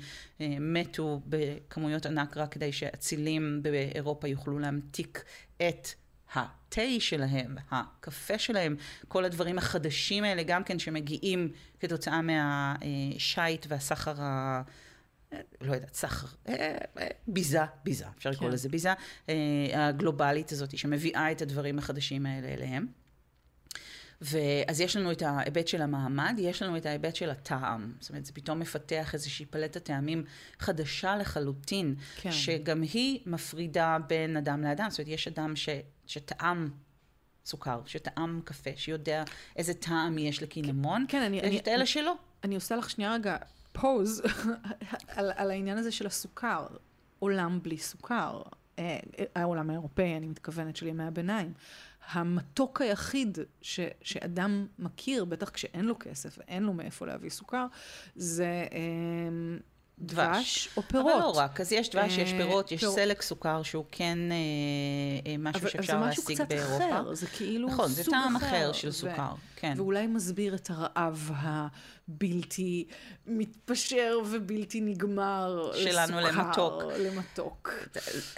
מתו 0.59 1.21
בכמויות 1.27 2.05
ענק 2.05 2.37
רק 2.37 2.51
כדי 2.51 2.71
שאצילים 2.71 3.59
באירופה 3.61 4.27
יוכלו 4.27 4.59
להמתיק 4.59 5.23
את 5.57 5.87
התה 6.35 6.81
שלהם, 6.99 7.55
הקפה 7.71 8.37
שלהם, 8.37 8.75
כל 9.07 9.25
הדברים 9.25 9.57
החדשים 9.57 10.23
האלה 10.23 10.43
גם 10.43 10.63
כן 10.63 10.79
שמגיעים 10.79 11.51
כתוצאה 11.79 12.21
מהשיט 12.21 13.65
והסחר 13.69 14.21
ה... 14.21 14.61
לא 15.61 15.73
יודעת, 15.73 15.93
סחר, 15.93 16.27
אה, 16.47 16.77
אה, 16.99 17.07
ביזה, 17.27 17.59
ביזה, 17.83 18.05
אפשר 18.17 18.29
לקרוא 18.29 18.49
כן. 18.49 18.53
לזה 18.53 18.69
ביזה, 18.69 18.93
אה, 19.29 19.87
הגלובלית 19.87 20.51
הזאת 20.51 20.77
שמביאה 20.77 21.31
את 21.31 21.41
הדברים 21.41 21.79
החדשים 21.79 22.25
האלה 22.25 22.47
אליהם. 22.47 22.87
ואז 24.21 24.81
יש 24.81 24.95
לנו 24.95 25.11
את 25.11 25.21
ההיבט 25.21 25.67
של 25.67 25.81
המעמד, 25.81 26.35
יש 26.37 26.61
לנו 26.61 26.77
את 26.77 26.85
ההיבט 26.85 27.15
של 27.15 27.29
הטעם. 27.29 27.93
זאת 27.99 28.09
אומרת, 28.09 28.25
זה 28.25 28.33
פתאום 28.33 28.59
מפתח 28.59 29.13
איזושהי 29.13 29.45
פלטת 29.45 29.83
טעמים 29.83 30.23
חדשה 30.59 31.15
לחלוטין, 31.15 31.95
כן. 32.15 32.31
שגם 32.31 32.81
היא 32.81 33.19
מפרידה 33.25 33.97
בין 34.07 34.37
אדם 34.37 34.61
לאדם. 34.61 34.89
זאת 34.89 34.99
אומרת, 34.99 35.13
יש 35.13 35.27
אדם 35.27 35.55
ש, 35.55 35.69
שטעם 36.05 36.69
סוכר, 37.45 37.81
שטעם 37.85 38.41
קפה, 38.43 38.69
שיודע 38.75 39.23
איזה 39.55 39.73
טעם 39.73 40.17
יש 40.17 40.43
לקינמון, 40.43 41.05
כן, 41.07 41.31
כן, 41.41 41.45
ויש 41.47 41.61
את 41.61 41.67
אלה 41.67 41.85
שלא. 41.85 42.13
אני 42.43 42.55
עושה 42.55 42.75
לך 42.75 42.89
שנייה 42.89 43.13
רגע 43.13 43.37
פוז 43.71 44.21
על, 45.07 45.31
על 45.35 45.51
העניין 45.51 45.77
הזה 45.77 45.91
של 45.91 46.07
הסוכר. 46.07 46.67
עולם 47.19 47.59
בלי 47.63 47.77
סוכר. 47.77 48.41
אה, 48.79 48.99
העולם 49.35 49.69
האירופאי, 49.69 50.17
אני 50.17 50.27
מתכוונת, 50.27 50.75
של 50.75 50.87
ימי 50.87 51.03
הביניים. 51.03 51.53
המתוק 52.11 52.81
היחיד 52.81 53.37
ש, 53.61 53.79
שאדם 54.01 54.67
מכיר, 54.79 55.25
בטח 55.25 55.49
כשאין 55.49 55.85
לו 55.85 55.95
כסף 55.99 56.37
ואין 56.37 56.63
לו 56.63 56.73
מאיפה 56.73 57.05
להביא 57.05 57.29
סוכר, 57.29 57.65
זה 58.15 58.67
אה, 58.73 59.57
דבש 59.99 60.69
או 60.77 60.81
פירות. 60.81 61.13
אבל 61.13 61.21
לא 61.21 61.31
רק, 61.35 61.61
אז 61.61 61.71
יש 61.71 61.89
דבש, 61.89 62.17
יש 62.17 62.33
אה, 62.33 62.37
פירות, 62.37 62.71
יש 62.71 62.85
סלק 62.85 63.21
סוכר 63.21 63.63
שהוא 63.63 63.85
כן 63.91 64.17
משהו 65.39 65.69
שאפשר 65.69 65.99
להשיג 65.99 66.41
באירופה. 66.49 66.75
אבל 66.75 66.85
זה 66.85 66.85
משהו 66.85 66.85
קצת 66.85 67.01
אחר, 67.01 67.13
זה 67.13 67.27
כאילו 67.27 67.67
נכון, 67.67 67.87
זה 67.87 68.03
טעם 68.03 68.35
אחר 68.35 68.71
של 68.71 68.91
סוכר, 68.91 69.33
כן. 69.65 69.73
ואולי 69.77 70.07
מסביר 70.07 70.55
את 70.55 70.69
הרעב 70.69 71.31
הבלתי 71.35 72.85
מתפשר 73.27 74.19
ובלתי 74.31 74.81
נגמר. 74.81 75.71
שלנו 75.75 76.19
למתוק. 76.19 76.83
למתוק. 76.99 77.73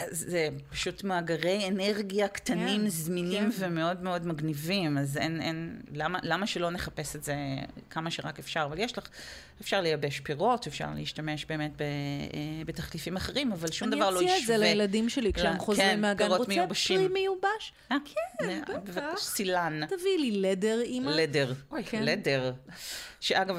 זה 0.09 0.49
פשוט 0.69 1.03
מאגרי 1.03 1.67
אנרגיה 1.67 2.27
קטנים, 2.27 2.81
כן, 2.81 2.89
זמינים 2.89 3.51
כן. 3.51 3.57
ומאוד 3.59 4.03
מאוד 4.03 4.27
מגניבים, 4.27 4.97
אז 4.97 5.17
אין, 5.17 5.41
אין, 5.41 5.81
למה, 5.93 6.19
למה 6.23 6.47
שלא 6.47 6.69
נחפש 6.69 7.15
את 7.15 7.23
זה 7.23 7.35
כמה 7.89 8.11
שרק 8.11 8.39
אפשר? 8.39 8.65
אבל 8.65 8.79
יש 8.79 8.97
לך, 8.97 9.07
אפשר 9.61 9.81
לייבש 9.81 10.19
פירות, 10.19 10.67
אפשר 10.67 10.87
להשתמש 10.95 11.45
באמת 11.45 11.71
ב, 11.75 11.81
אה, 11.81 11.87
בתחליפים 12.65 13.15
אחרים, 13.15 13.51
אבל 13.51 13.71
שום 13.71 13.89
דבר 13.89 14.09
לא 14.09 14.19
ישווה. 14.19 14.21
אני 14.21 14.31
אציע 14.31 14.41
את 14.41 14.47
זה 14.47 14.57
לילדים 14.57 15.09
שלי 15.09 15.33
כשהם 15.33 15.59
חוזרים 15.59 15.89
כן, 15.89 16.01
מהגן. 16.01 16.31
רוצה 16.31 16.65
פרי 16.87 17.07
מיובש? 17.07 17.73
אה? 17.91 17.97
כן, 18.39 18.59
בטח. 18.83 19.17
סילן. 19.17 19.79
תביאי 19.89 20.17
לי 20.17 20.31
לדר, 20.31 20.81
אימא. 20.81 21.11
לדר. 21.17 21.53
אוי, 21.71 21.83
כן. 21.83 22.03
לדר. 22.03 22.53
שאגב, 23.19 23.57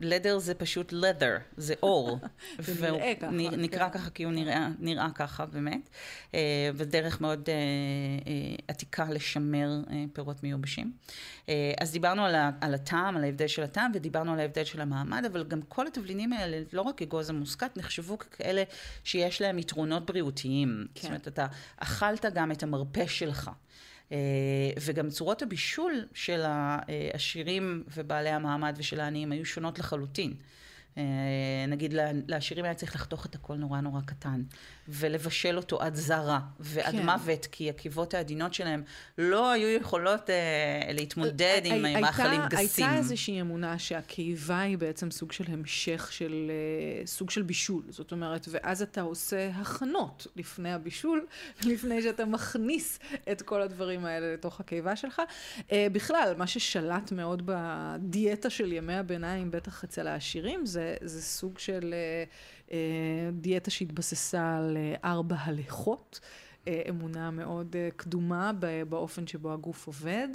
לדר 0.00 0.38
זה 0.38 0.54
פשוט 0.54 0.92
leather, 0.92 1.40
זה 1.56 1.74
אור. 1.82 2.18
זה 2.58 2.90
נראה 2.90 3.14
ככה. 3.20 3.30
נקרא. 3.30 3.88
ככה 3.88 4.10
כי 4.10 4.24
הוא 4.24 4.32
נראה, 4.32 4.68
נראה 4.78 5.08
ככה 5.14 5.46
באמת. 5.46 5.88
אה, 6.34 6.70
ודרך 6.74 7.20
מאוד 7.20 7.48
אה, 7.48 7.54
אה, 7.54 8.56
עתיקה 8.68 9.04
לשמר 9.10 9.68
פירות 10.12 10.42
מיובשים. 10.42 10.92
אז 11.80 11.92
דיברנו 11.92 12.24
על, 12.24 12.34
על 12.60 12.74
הטעם, 12.74 13.16
על 13.16 13.24
ההבדל 13.24 13.46
של 13.46 13.62
הטעם, 13.62 13.92
ודיברנו 13.94 14.32
על 14.32 14.40
ההבדל 14.40 14.64
של 14.64 14.80
המעמד, 14.80 15.24
אבל 15.32 15.44
גם 15.44 15.62
כל 15.62 15.86
התבלינים 15.86 16.32
האלה, 16.32 16.62
לא 16.72 16.82
רק 16.82 17.02
אגוז 17.02 17.30
המוסקת, 17.30 17.76
נחשבו 17.76 18.18
ככאלה 18.18 18.62
שיש 19.04 19.42
להם 19.42 19.58
יתרונות 19.58 20.06
בריאותיים. 20.06 20.86
כן. 20.94 21.00
זאת 21.00 21.08
אומרת, 21.08 21.28
אתה 21.28 21.46
אכלת 21.76 22.24
גם 22.34 22.52
את 22.52 22.62
המרפא 22.62 23.06
שלך. 23.06 23.50
אה, 24.12 24.16
וגם 24.80 25.10
צורות 25.10 25.42
הבישול 25.42 26.06
של 26.14 26.42
העשירים 26.44 27.84
ובעלי 27.96 28.28
המעמד 28.28 28.74
ושל 28.78 29.00
העניים 29.00 29.32
היו 29.32 29.44
שונות 29.44 29.78
לחלוטין. 29.78 30.34
אה, 30.98 31.02
נגיד 31.68 31.94
לעשירים 32.28 32.64
היה 32.64 32.74
צריך 32.74 32.94
לחתוך 32.94 33.26
את 33.26 33.34
הכל 33.34 33.54
נורא 33.54 33.80
נורא 33.80 34.00
קטן, 34.00 34.42
ולבשל 34.88 35.56
אותו 35.56 35.82
עד 35.82 35.94
זרה 35.94 36.40
ועד 36.60 36.94
כן. 36.94 37.04
מוות, 37.04 37.46
כי 37.46 37.70
הקיבות 37.70 38.14
העדינות 38.14 38.54
שלהם 38.54 38.82
לא 39.18 39.50
היו 39.50 39.68
יכולות 39.68 40.30
אה, 40.30 40.92
להתמודד 40.92 41.60
עם 41.64 41.82
מאכלים 41.82 42.40
גסים. 42.48 42.84
הייתה 42.86 42.98
איזושהי 42.98 43.40
אמונה 43.40 43.78
שהקיבה 43.78 44.60
היא 44.60 44.78
בעצם 44.78 45.10
סוג 45.10 45.32
של 45.32 45.44
המשך 45.48 46.08
של 46.12 46.50
אה, 46.50 47.06
סוג 47.06 47.30
של 47.30 47.42
בישול, 47.42 47.82
זאת 47.88 48.12
אומרת, 48.12 48.46
ואז 48.50 48.82
אתה 48.82 49.00
עושה 49.00 49.48
הכנות 49.48 50.26
לפני 50.36 50.72
הבישול, 50.72 51.26
לפני 51.70 52.02
שאתה 52.02 52.24
מכניס 52.24 52.98
את 53.32 53.42
כל 53.42 53.62
הדברים 53.62 54.04
האלה 54.04 54.32
לתוך 54.32 54.60
הקיבה 54.60 54.96
שלך. 54.96 55.22
אה, 55.72 55.86
בכלל, 55.92 56.34
מה 56.38 56.46
ששלט 56.46 57.12
מאוד 57.12 57.42
בדיאטה 57.44 58.50
של 58.50 58.72
ימי 58.72 58.94
הביניים, 58.94 59.50
בטח 59.50 59.84
אצל 59.84 60.06
העשירים, 60.06 60.66
זה 60.66 60.83
זה, 61.00 61.22
סוג 61.22 61.58
של 61.58 61.94
אה, 61.94 62.24
אה, 62.72 63.30
דיאטה 63.32 63.70
שהתבססה 63.70 64.56
על 64.56 64.76
אה, 64.76 65.10
ארבע 65.10 65.36
הליכות. 65.38 66.20
אה, 66.68 66.82
אמונה 66.88 67.30
מאוד 67.30 67.76
קדומה 67.96 68.52
באופן 68.88 69.26
שבו 69.26 69.52
הגוף 69.52 69.86
עובד, 69.86 70.28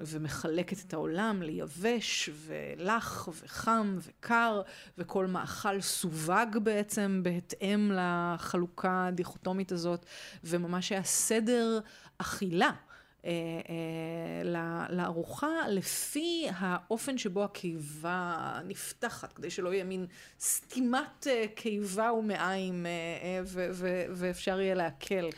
ומחלקת 0.00 0.86
את 0.86 0.94
העולם 0.94 1.42
ליבש 1.42 2.30
ולח 2.46 3.28
וחם 3.42 3.98
וקר, 4.00 4.62
וכל 4.98 5.26
מאכל 5.26 5.80
סווג 5.80 6.58
בעצם 6.62 7.20
בהתאם 7.24 7.90
לחלוקה 7.94 9.06
הדיכוטומית 9.06 9.72
הזאת, 9.72 10.06
וממש 10.44 10.92
היה 10.92 11.04
סדר 11.04 11.78
אכילה. 12.18 12.70
אה, 13.24 13.30
אה, 13.68 14.86
לארוחה 14.90 15.68
לפי 15.68 16.46
האופן 16.56 17.18
שבו 17.18 17.44
הקיבה 17.44 18.58
נפתחת, 18.64 19.32
כדי 19.32 19.50
שלא 19.50 19.74
יהיה 19.74 19.84
מין 19.84 20.06
סתימת 20.40 21.26
אה, 21.26 21.44
קיבה 21.54 22.12
ומעיים 22.12 22.86
ואפשר 24.10 24.60
יהיה 24.60 24.74
לעכל. 24.74 25.28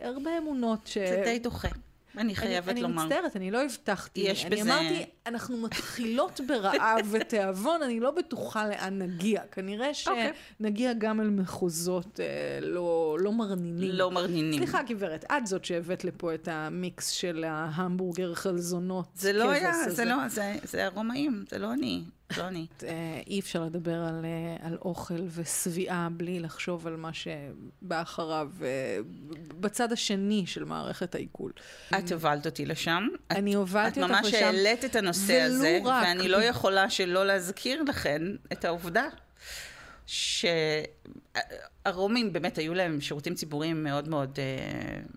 הרבה 0.00 0.38
אמונות 0.38 0.86
ש... 0.86 0.98
זה 0.98 1.22
די 1.24 1.38
דוחה. 1.38 1.68
אני 2.18 2.34
חייבת 2.34 2.68
אני, 2.68 2.82
לומר. 2.82 3.02
אני 3.02 3.10
מצטערת, 3.10 3.36
אני 3.36 3.50
לא 3.50 3.62
הבטחתי. 3.64 4.20
יש 4.20 4.44
אני 4.44 4.56
בזה... 4.56 4.78
אני 4.78 4.88
אמרתי, 4.88 5.10
אנחנו 5.26 5.56
מתחילות 5.56 6.40
ברעב 6.46 7.06
ותיאבון, 7.10 7.82
אני 7.82 8.00
לא 8.00 8.10
בטוחה 8.10 8.68
לאן 8.68 8.98
נגיע. 8.98 9.42
כנראה 9.52 9.90
אוקיי. 10.06 10.32
שנגיע 10.60 10.90
okay. 10.90 10.94
גם 10.98 11.20
אל 11.20 11.30
מחוזות 11.30 12.20
אה, 12.20 12.58
לא, 12.62 13.16
לא 13.20 13.32
מרנינים. 13.32 13.90
לא 13.92 14.10
מרנינים. 14.10 14.58
סליחה, 14.58 14.82
גברת, 14.82 15.24
את 15.24 15.46
זאת 15.46 15.64
שהבאת 15.64 16.04
לפה 16.04 16.34
את 16.34 16.48
המיקס 16.48 17.08
של 17.08 17.44
ההמבורגר 17.44 18.34
חלזונות. 18.34 19.08
זה 19.14 19.32
לא 19.32 19.50
היה, 19.50 19.72
זה 19.88 20.04
לא, 20.04 20.28
זה, 20.28 20.54
זה 20.64 20.84
הרומאים, 20.84 21.44
זה 21.50 21.58
לא 21.58 21.72
אני. 21.72 22.02
לא 22.36 22.48
אני. 22.48 22.66
אה, 22.82 23.20
אי 23.26 23.40
אפשר 23.40 23.64
לדבר 23.64 23.94
על, 23.94 24.24
אה, 24.24 24.56
על 24.66 24.78
אוכל 24.84 25.20
ושביעה 25.34 26.08
בלי 26.12 26.40
לחשוב 26.40 26.86
על 26.86 26.96
מה 26.96 27.10
שבא 27.12 28.02
אחריו 28.02 28.50
אה, 28.62 28.98
בצד 29.60 29.92
השני 29.92 30.44
של 30.46 30.64
מערכת 30.64 31.14
העיכול. 31.14 31.52
את 31.98 32.12
הובלת 32.12 32.46
אותי 32.46 32.66
לשם. 32.66 33.08
אני 33.30 33.54
הובלתי 33.54 34.02
אותך 34.02 34.12
לשם. 34.12 34.20
את 34.20 34.24
ממש 34.24 34.34
העלית 34.34 34.84
את 34.84 34.96
הנושא 34.96 35.40
הזה, 35.40 35.80
רק. 35.84 36.04
ואני 36.06 36.28
לא 36.28 36.36
יכולה 36.36 36.90
שלא 36.90 37.26
להזכיר 37.26 37.82
לכן 37.82 38.22
את 38.52 38.64
העובדה 38.64 39.06
שהרומים 40.06 41.12
באמת 42.32 42.58
היו 42.58 42.74
להם 42.74 43.00
שירותים 43.00 43.34
ציבוריים 43.34 43.84
מאוד 43.84 44.08
מאוד, 44.08 44.38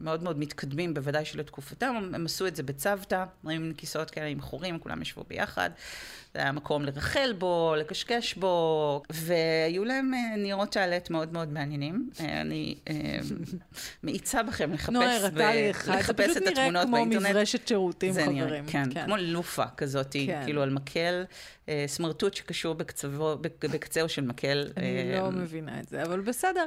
מאוד, 0.02 0.24
מאוד 0.24 0.40
מתקדמים, 0.40 0.94
בוודאי 0.94 1.26
שלתקופתם, 1.26 1.96
הם 2.14 2.26
עשו 2.26 2.48
את 2.48 2.56
זה 2.56 2.64
בצוותא, 2.64 3.26
רואים 3.44 3.74
כיסאות 3.78 4.12
כאלה 4.12 4.28
עם 4.28 4.42
חורים, 4.42 4.80
כולם 4.80 5.02
ישבו 5.02 5.24
ביחד. 5.28 5.70
זה 6.34 6.40
היה 6.40 6.52
מקום 6.52 6.86
לרחל 6.86 7.34
בו, 7.38 7.76
לקשקש 7.78 8.34
בו, 8.34 9.04
והיו 9.10 9.86
להם 9.86 10.14
אה, 10.14 10.36
ניירות 10.38 10.72
טואלט 10.72 11.10
מאוד 11.10 11.34
מאוד 11.34 11.54
מעניינים. 11.54 12.10
אה, 12.20 12.42
אני 12.42 12.76
אה, 12.90 13.20
מאיצה 14.04 14.44
בכם 14.44 14.74
לחפש, 14.74 14.90
נועה 14.90 15.16
הראתה 15.16 15.54
לי 15.54 15.72
אחד, 15.72 16.02
זה 16.06 16.14
פשוט 16.14 16.38
נראה 16.38 16.84
כמו 16.86 17.06
מברשת 17.06 17.68
שירותים 17.68 18.14
חברים. 18.14 18.38
נראה, 18.38 18.62
כן, 18.68 18.94
כן, 18.94 19.06
כמו 19.06 19.18
לופה 19.18 19.66
כזאת, 19.78 20.16
כן. 20.28 20.42
כאילו 20.46 20.62
על 20.62 20.70
מקל, 20.70 21.24
סמרטוט 21.88 22.34
שקשור 22.34 22.76
בקצהו 23.62 24.10
של 24.10 24.22
מקל. 24.22 24.72
אני 24.78 25.16
לא 25.16 25.32
מבינה 25.32 25.80
את 25.80 25.90
זה, 25.90 26.04
אבל 26.04 26.22
בסדר. 26.22 26.66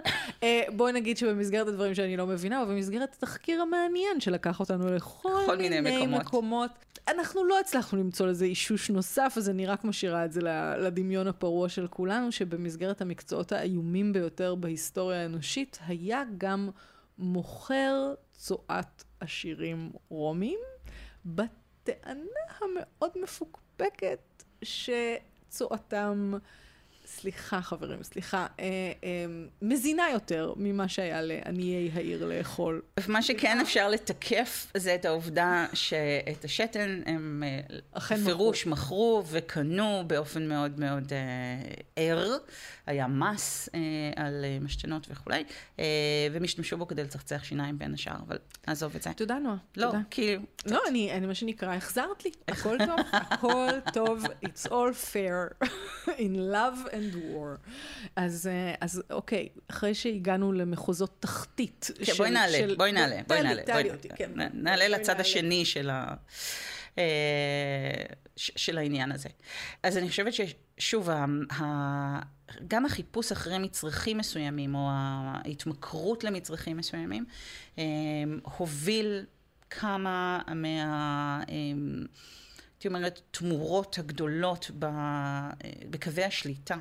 בואי 0.77 0.93
נגיד 0.93 1.17
שבמסגרת 1.17 1.69
הדברים 1.69 1.95
שאני 1.95 2.17
לא 2.17 2.27
מבינה, 2.27 2.63
ובמסגרת 2.63 3.15
התחקיר 3.19 3.63
המעניין 3.63 4.21
שלקח 4.21 4.61
אותנו 4.61 4.95
לכל 4.95 5.57
מיני. 5.59 6.07
מקומות, 6.07 6.71
אנחנו 7.09 7.45
לא 7.45 7.61
הצלחנו 7.61 7.99
למצוא 7.99 8.27
לזה 8.27 8.45
אישוש 8.45 8.91
נוסף, 8.91 9.35
אז 9.37 9.49
אני 9.57 9.67
רק 9.67 9.85
משאירה 9.85 10.25
את 10.25 10.33
זה 10.33 10.41
לדמיון 10.79 11.27
הפרוע 11.27 11.69
של 11.69 11.87
כולנו, 11.87 12.33
שבמסגרת 12.33 13.01
המקצועות 13.01 13.53
האיומים 13.53 14.13
ביותר 14.13 14.55
בהיסטוריה 14.55 15.23
האנושית, 15.23 15.79
היה 15.87 16.23
גם 16.39 16.71
מוכר 17.19 18.15
צואת 18.33 19.05
עשירים 19.21 19.91
רומים, 20.09 20.59
בטענה 21.27 22.41
המאוד 22.61 23.11
מפוקפקת 23.23 24.45
שצואתם... 24.63 26.33
סליחה 27.07 27.63
חברים, 27.63 28.03
סליחה, 28.03 28.47
אה, 28.61 28.65
אה, 29.05 29.27
מזינה 29.63 30.05
יותר 30.13 30.53
ממה 30.57 30.89
שהיה 30.89 31.23
לעניי 31.23 31.91
העיר 31.95 32.25
לאכול. 32.27 32.83
מה 33.09 33.23
שכן 33.23 33.61
אפשר 33.61 33.89
לתקף 33.89 34.73
זה 34.77 34.95
את 34.95 35.05
העובדה 35.05 35.67
שאת 35.73 36.45
השתן 36.45 37.01
הם 37.07 37.43
אה, 37.95 38.17
פירוש 38.25 38.67
מכרו 38.67 39.23
וקנו 39.31 40.05
באופן 40.07 40.49
מאוד 40.49 40.81
מאוד 40.81 41.13
אה, 41.13 41.75
ער. 41.97 42.37
היה 42.87 43.07
מס 43.07 43.69
אה, 43.75 43.81
על 44.17 44.45
משתנות 44.61 45.07
וכולי, 45.11 45.45
אה, 45.79 45.85
והם 46.33 46.45
השתמשו 46.45 46.77
בו 46.77 46.87
כדי 46.87 47.05
לצחצח 47.05 47.45
שיניים 47.45 47.79
בין 47.79 47.95
השאר, 47.95 48.17
אבל 48.29 48.39
נעזוב 48.69 48.97
את 48.97 49.03
זה. 49.03 49.11
תודה 49.17 49.39
נועה. 49.39 49.57
לא, 49.77 49.93
כאילו... 50.11 50.43
לא, 50.71 50.83
אני, 50.89 51.13
אני 51.13 51.27
מה 51.27 51.35
שנקרא, 51.35 51.75
החזרת 51.75 52.25
לי. 52.25 52.31
הכל 52.49 52.79
טוב, 52.87 53.01
הכל 53.13 53.71
טוב, 53.93 54.25
it's 54.45 54.67
all 54.67 55.13
fair 55.13 55.67
in 56.07 56.37
love 56.53 56.89
and 56.91 57.15
war. 57.15 57.71
אז, 58.17 58.47
אה, 58.47 58.75
אז 58.81 59.03
אוקיי, 59.11 59.49
אחרי 59.71 59.95
שהגענו 59.95 60.53
למחוזות 60.53 61.17
תחתית 61.21 61.91
כן, 61.99 62.05
של... 62.05 62.15
בואי 62.17 62.31
נעלה, 62.31 62.59
של... 62.59 62.75
בואי 62.75 62.93
נעלה, 62.93 63.17
בואי 63.27 63.43
נעלה. 63.43 63.63
תעלי 63.63 63.91
אותי, 63.91 64.09
כן. 64.17 64.31
נעלה 64.55 64.89
לצד 64.89 65.21
השני 65.21 65.65
של 65.65 65.91
ה... 65.91 66.15
אה, 66.99 67.05
של 68.37 68.79
העניין 68.79 69.13
הזה. 69.13 69.29
אז 69.83 69.99
אני 69.99 70.09
חושבת 70.09 70.33
ששוב, 70.33 71.09
גם 72.69 72.87
החיפוש 72.87 73.33
אחרי 73.33 73.59
מצרכים 73.59 74.19
מסוימים, 74.19 74.75
או 74.75 74.89
ההתמכרות 74.91 76.25
למצרכים 76.25 76.77
מסוימים, 76.77 77.25
אה, 77.79 77.85
הוביל 78.43 79.25
כמה 79.71 80.41
מה... 80.55 81.43
הייתי 82.77 82.89
אומרת, 82.89 83.21
תמורות 83.31 83.99
הגדולות 83.99 84.71
בקווי 85.91 86.25
השליטה 86.25 86.77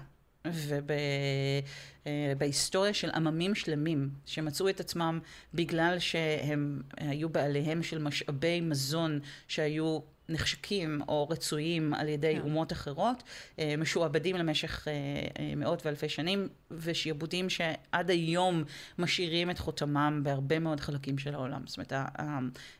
ובהיסטוריה 2.06 2.94
של 2.94 3.10
עממים 3.10 3.56
שלמים 3.56 4.10
שמצאו 4.26 4.70
את 4.70 4.80
עצמם 4.80 5.20
בגלל 5.54 6.00
שהם 6.00 6.82
היו 6.98 7.30
בעליהם 7.30 7.84
של 7.84 8.00
משאבי 8.00 8.62
מזון 8.62 9.20
שהיו 9.48 10.00
נחשקים 10.30 11.02
או 11.08 11.28
רצויים 11.30 11.94
על 11.94 12.08
ידי 12.10 12.36
כן. 12.36 12.42
אומות 12.42 12.72
אחרות, 12.72 13.24
אה, 13.60 13.76
משועבדים 13.78 14.36
למשך 14.36 14.88
אה, 14.88 14.94
אה, 15.40 15.56
מאות 15.56 15.86
ואלפי 15.86 16.10
שנים, 16.10 16.48
ושיעבודים 16.72 17.50
שעד 17.50 18.10
היום 18.10 18.64
משאירים 19.00 19.52
את 19.52 19.60
חותמם 19.60 20.22
בהרבה 20.24 20.60
מאוד 20.60 20.80
חלקים 20.80 21.18
של 21.18 21.34
העולם. 21.34 21.62
זאת 21.66 21.78
אומרת, 21.78 21.94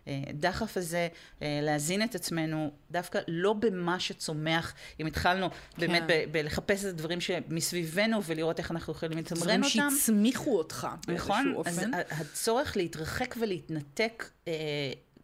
הדחף 0.08 0.78
הזה 0.78 1.08
להזין 1.42 2.04
את 2.04 2.16
עצמנו 2.16 2.72
דווקא 2.92 3.20
לא 3.28 3.54
במה 3.54 4.00
שצומח, 4.00 4.74
אם 5.00 5.06
התחלנו 5.06 5.50
כן. 5.50 5.58
באמת 5.78 6.04
בלחפש 6.32 6.86
את 6.86 6.90
הדברים 6.90 7.22
שמסביבנו 7.22 8.24
ולראות 8.24 8.60
איך 8.60 8.72
אנחנו 8.72 8.94
יכולים 8.94 9.18
לתמרן 9.18 9.42
אותם. 9.42 9.46
דברים 9.46 9.64
שהצמיחו 9.64 10.58
אותך 10.58 10.88
באיזשהו 11.08 11.34
נכון, 11.34 11.54
אופן. 11.56 11.72
נכון, 11.72 11.94
אז 11.94 12.22
הצורך 12.22 12.78
להתרחק 12.78 13.36
ולהתנתק 13.40 14.30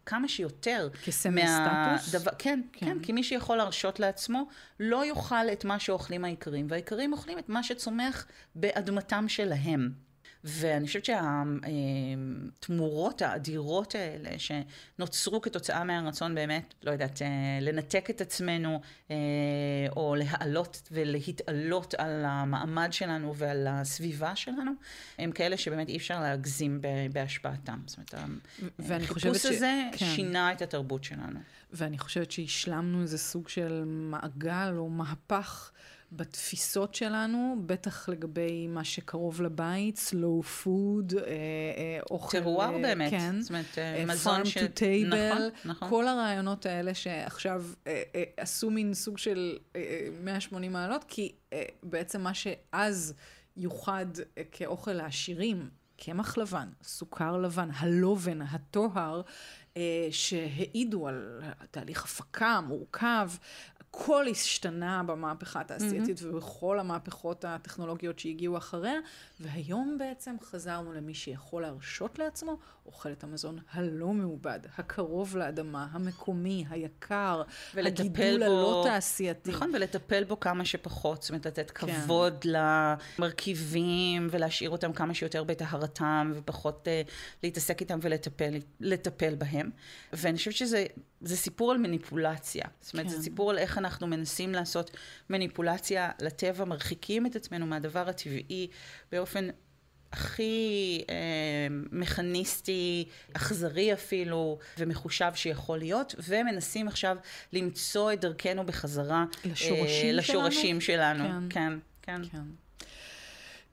כמה 0.06 0.28
שיותר. 0.28 0.88
כסמל 1.04 1.42
מה... 1.42 1.96
סטטוס? 1.98 2.14
דבר... 2.14 2.30
כן, 2.38 2.60
כן, 2.72 2.86
כן, 2.86 2.98
כי 3.02 3.12
מי 3.12 3.22
שיכול 3.24 3.56
להרשות 3.56 4.00
לעצמו 4.00 4.48
לא 4.80 5.04
יאכל 5.04 5.48
את 5.52 5.64
מה 5.64 5.78
שאוכלים 5.78 6.24
האיכרים, 6.24 6.66
והאיכרים 6.70 7.12
אוכלים 7.12 7.38
את 7.38 7.48
מה 7.48 7.62
שצומח 7.62 8.26
באדמתם 8.54 9.28
שלהם. 9.28 9.92
ואני 10.44 10.86
חושבת 10.86 11.04
שהתמורות 12.54 13.22
האדירות 13.22 13.94
האלה 13.94 14.30
שנוצרו 14.38 15.40
כתוצאה 15.40 15.84
מהרצון 15.84 16.34
באמת, 16.34 16.74
לא 16.82 16.90
יודעת, 16.90 17.22
אה, 17.22 17.28
לנתק 17.60 18.10
את 18.10 18.20
עצמנו 18.20 18.80
אה, 19.10 19.16
או 19.96 20.14
להעלות 20.14 20.88
ולהתעלות 20.92 21.94
על 21.94 22.24
המעמד 22.24 22.92
שלנו 22.92 23.36
ועל 23.36 23.66
הסביבה 23.70 24.36
שלנו, 24.36 24.72
הם 25.18 25.32
כאלה 25.32 25.56
שבאמת 25.56 25.88
אי 25.88 25.96
אפשר 25.96 26.20
להגזים 26.20 26.80
בהשפעתם. 27.12 27.80
זאת 27.86 28.14
אומרת, 28.14 28.32
החיפוש 29.02 29.26
הזה 29.46 29.82
ש... 29.94 29.98
כן. 29.98 30.06
שינה 30.06 30.52
את 30.52 30.62
התרבות 30.62 31.04
שלנו. 31.04 31.40
ואני 31.72 31.98
חושבת 31.98 32.30
שהשלמנו 32.30 33.02
איזה 33.02 33.18
סוג 33.18 33.48
של 33.48 33.82
מעגל 33.86 34.74
או 34.76 34.88
מהפך. 34.88 35.72
בתפיסות 36.16 36.94
שלנו, 36.94 37.56
בטח 37.66 38.08
לגבי 38.08 38.66
מה 38.66 38.84
שקרוב 38.84 39.42
לבית, 39.42 40.10
slow 40.10 40.64
food, 40.64 41.16
אה, 41.16 41.22
אה, 41.26 42.00
אוכל... 42.10 42.40
טרואר 42.40 42.74
אה, 42.74 42.82
באמת. 42.82 43.10
כן. 43.10 43.40
זאת 43.40 43.50
אומרת, 43.50 43.78
מזון 44.06 44.44
ש... 44.44 44.56
farm 44.56 44.60
to 44.60 44.78
table. 44.78 45.14
נכון, 45.14 45.48
נכון. 45.64 45.88
כל 45.88 46.08
הרעיונות 46.08 46.66
האלה 46.66 46.94
שעכשיו 46.94 47.64
עשו 48.36 48.70
מין 48.70 48.94
סוג 48.94 49.18
של 49.18 49.58
180 50.22 50.72
מעלות, 50.72 51.04
כי 51.08 51.32
בעצם 51.82 52.20
מה 52.20 52.34
שאז 52.34 53.14
יוחד 53.56 54.06
כאוכל 54.52 54.92
לעשירים, 54.92 55.68
קמח 55.96 56.38
לבן, 56.38 56.68
סוכר 56.82 57.36
לבן, 57.36 57.68
הלובן, 57.76 58.42
הטוהר, 58.42 59.22
שהעידו 60.10 61.08
על 61.08 61.40
תהליך 61.70 62.04
הפקה 62.04 62.60
מורכב. 62.60 63.30
הכל 63.94 64.26
השתנה 64.30 65.02
במהפכה 65.06 65.60
התעשייתית 65.60 66.18
mm-hmm. 66.18 66.26
ובכל 66.26 66.78
המהפכות 66.78 67.44
הטכנולוגיות 67.44 68.18
שהגיעו 68.18 68.56
אחריה, 68.56 68.98
והיום 69.40 69.96
בעצם 69.98 70.36
חזרנו 70.42 70.92
למי 70.92 71.14
שיכול 71.14 71.62
להרשות 71.62 72.18
לעצמו, 72.18 72.58
אוכל 72.86 73.12
את 73.12 73.24
המזון 73.24 73.58
הלא 73.72 74.12
מעובד, 74.12 74.60
הקרוב 74.78 75.36
לאדמה, 75.36 75.86
המקומי, 75.92 76.64
היקר, 76.70 77.42
הגידול 77.74 78.38
בו, 78.38 78.44
הלא 78.44 78.84
תעשייתי. 78.86 79.50
נכון, 79.50 79.70
ולטפל 79.74 80.24
בו 80.24 80.40
כמה 80.40 80.64
שפחות, 80.64 81.22
זאת 81.22 81.30
אומרת, 81.30 81.46
לתת 81.46 81.70
כן. 81.70 82.00
כבוד 82.02 82.44
למרכיבים 83.18 84.28
ולהשאיר 84.30 84.70
אותם 84.70 84.92
כמה 84.92 85.14
שיותר 85.14 85.44
בטהרתם 85.44 86.32
ופחות 86.34 86.88
uh, 86.88 87.10
להתעסק 87.42 87.80
איתם 87.80 87.98
ולטפל 88.80 89.34
בהם. 89.34 89.61
ואני 90.12 90.36
חושבת 90.36 90.54
שזה 90.54 90.86
סיפור 91.26 91.70
על 91.70 91.78
מניפולציה. 91.78 92.64
זאת 92.80 92.94
אומרת, 92.94 93.06
כן. 93.06 93.12
זה 93.12 93.22
סיפור 93.22 93.50
על 93.50 93.58
איך 93.58 93.78
אנחנו 93.78 94.06
מנסים 94.06 94.52
לעשות 94.52 94.96
מניפולציה 95.30 96.10
לטבע, 96.20 96.64
מרחיקים 96.64 97.26
את 97.26 97.36
עצמנו 97.36 97.66
מהדבר 97.66 98.08
הטבעי 98.08 98.68
באופן 99.12 99.48
הכי 100.12 101.02
אה, 101.10 101.14
מכניסטי, 101.92 103.08
אכזרי 103.32 103.92
אפילו, 103.92 104.58
ומחושב 104.78 105.30
שיכול 105.34 105.78
להיות, 105.78 106.14
ומנסים 106.28 106.88
עכשיו 106.88 107.16
למצוא 107.52 108.12
את 108.12 108.20
דרכנו 108.20 108.66
בחזרה 108.66 109.24
לשורשים, 109.44 110.06
אה, 110.06 110.12
לשורשים 110.12 110.80
שלנו. 110.80 111.24
שלנו. 111.24 111.46
כן. 111.50 111.72
כן, 112.02 112.22
כן. 112.22 112.28
כן. 112.32 112.42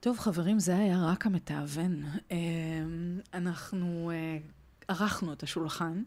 טוב, 0.00 0.18
חברים, 0.18 0.58
זה 0.58 0.76
היה 0.76 1.04
רק 1.12 1.26
המתאבן. 1.26 2.00
אה, 2.32 2.36
אנחנו 3.34 4.10
אה, 4.14 4.38
ערכנו 4.90 5.32
את 5.32 5.42
השולחן 5.42 6.02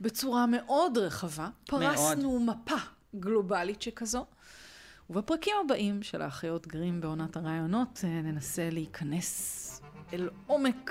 בצורה 0.00 0.46
מאוד 0.46 0.98
רחבה. 0.98 1.48
פרסנו 1.66 2.40
מאוד. 2.40 2.58
מפה 2.58 2.76
גלובלית 3.20 3.82
שכזו. 3.82 4.26
ובפרקים 5.10 5.54
הבאים 5.64 6.02
של 6.02 6.22
האחיות 6.22 6.66
גרים 6.66 7.00
בעונת 7.00 7.36
הרעיונות 7.36 8.00
אה, 8.04 8.08
ננסה 8.08 8.70
להיכנס 8.70 9.80
אל 10.12 10.30
עומק 10.46 10.90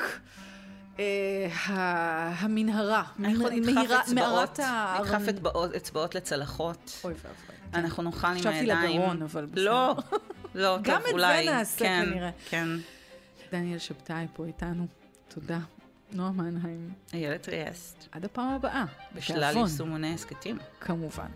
אה, 1.00 1.48
המנהרה. 2.40 3.04
אנחנו 3.20 3.50
נדחף 3.50 3.92
אצבעות, 4.02 4.60
נדחף 5.00 5.22
אצבעות 5.78 6.16
לצלחות. 6.16 7.02
אוי 7.04 7.14
ואבוי. 7.14 7.56
כן. 7.72 7.80
אנחנו 7.80 8.04
נאכל 8.04 8.28
עם 8.28 8.34
הידיים. 8.34 8.54
חשבתי 8.54 8.98
לגרון, 8.98 9.22
אבל 9.22 9.46
בסדר. 9.46 9.64
לא, 9.66 9.96
לא, 10.56 10.78
טוב, 10.86 10.96
אולי. 11.12 11.34
גם 11.34 11.40
את 11.40 11.46
זה 11.46 11.52
נעשה 11.52 11.86
כן, 11.86 12.06
כנראה. 12.06 12.30
כן. 12.50 12.68
דניאל 13.52 13.80
שבתאי 13.80 14.28
פה 14.34 14.46
איתנו. 14.46 14.88
תודה. 15.28 15.60
נועה 16.12 16.32
מנהיים. 16.32 16.94
איילת 17.14 17.42
טריאסט. 17.42 18.08
עד 18.12 18.26
הפעם 18.26 18.50
הבאה. 18.54 18.86
בשלל 19.16 19.54
יישומוני 19.58 20.14
הסכתים. 20.14 20.58
כמובן. 20.80 21.28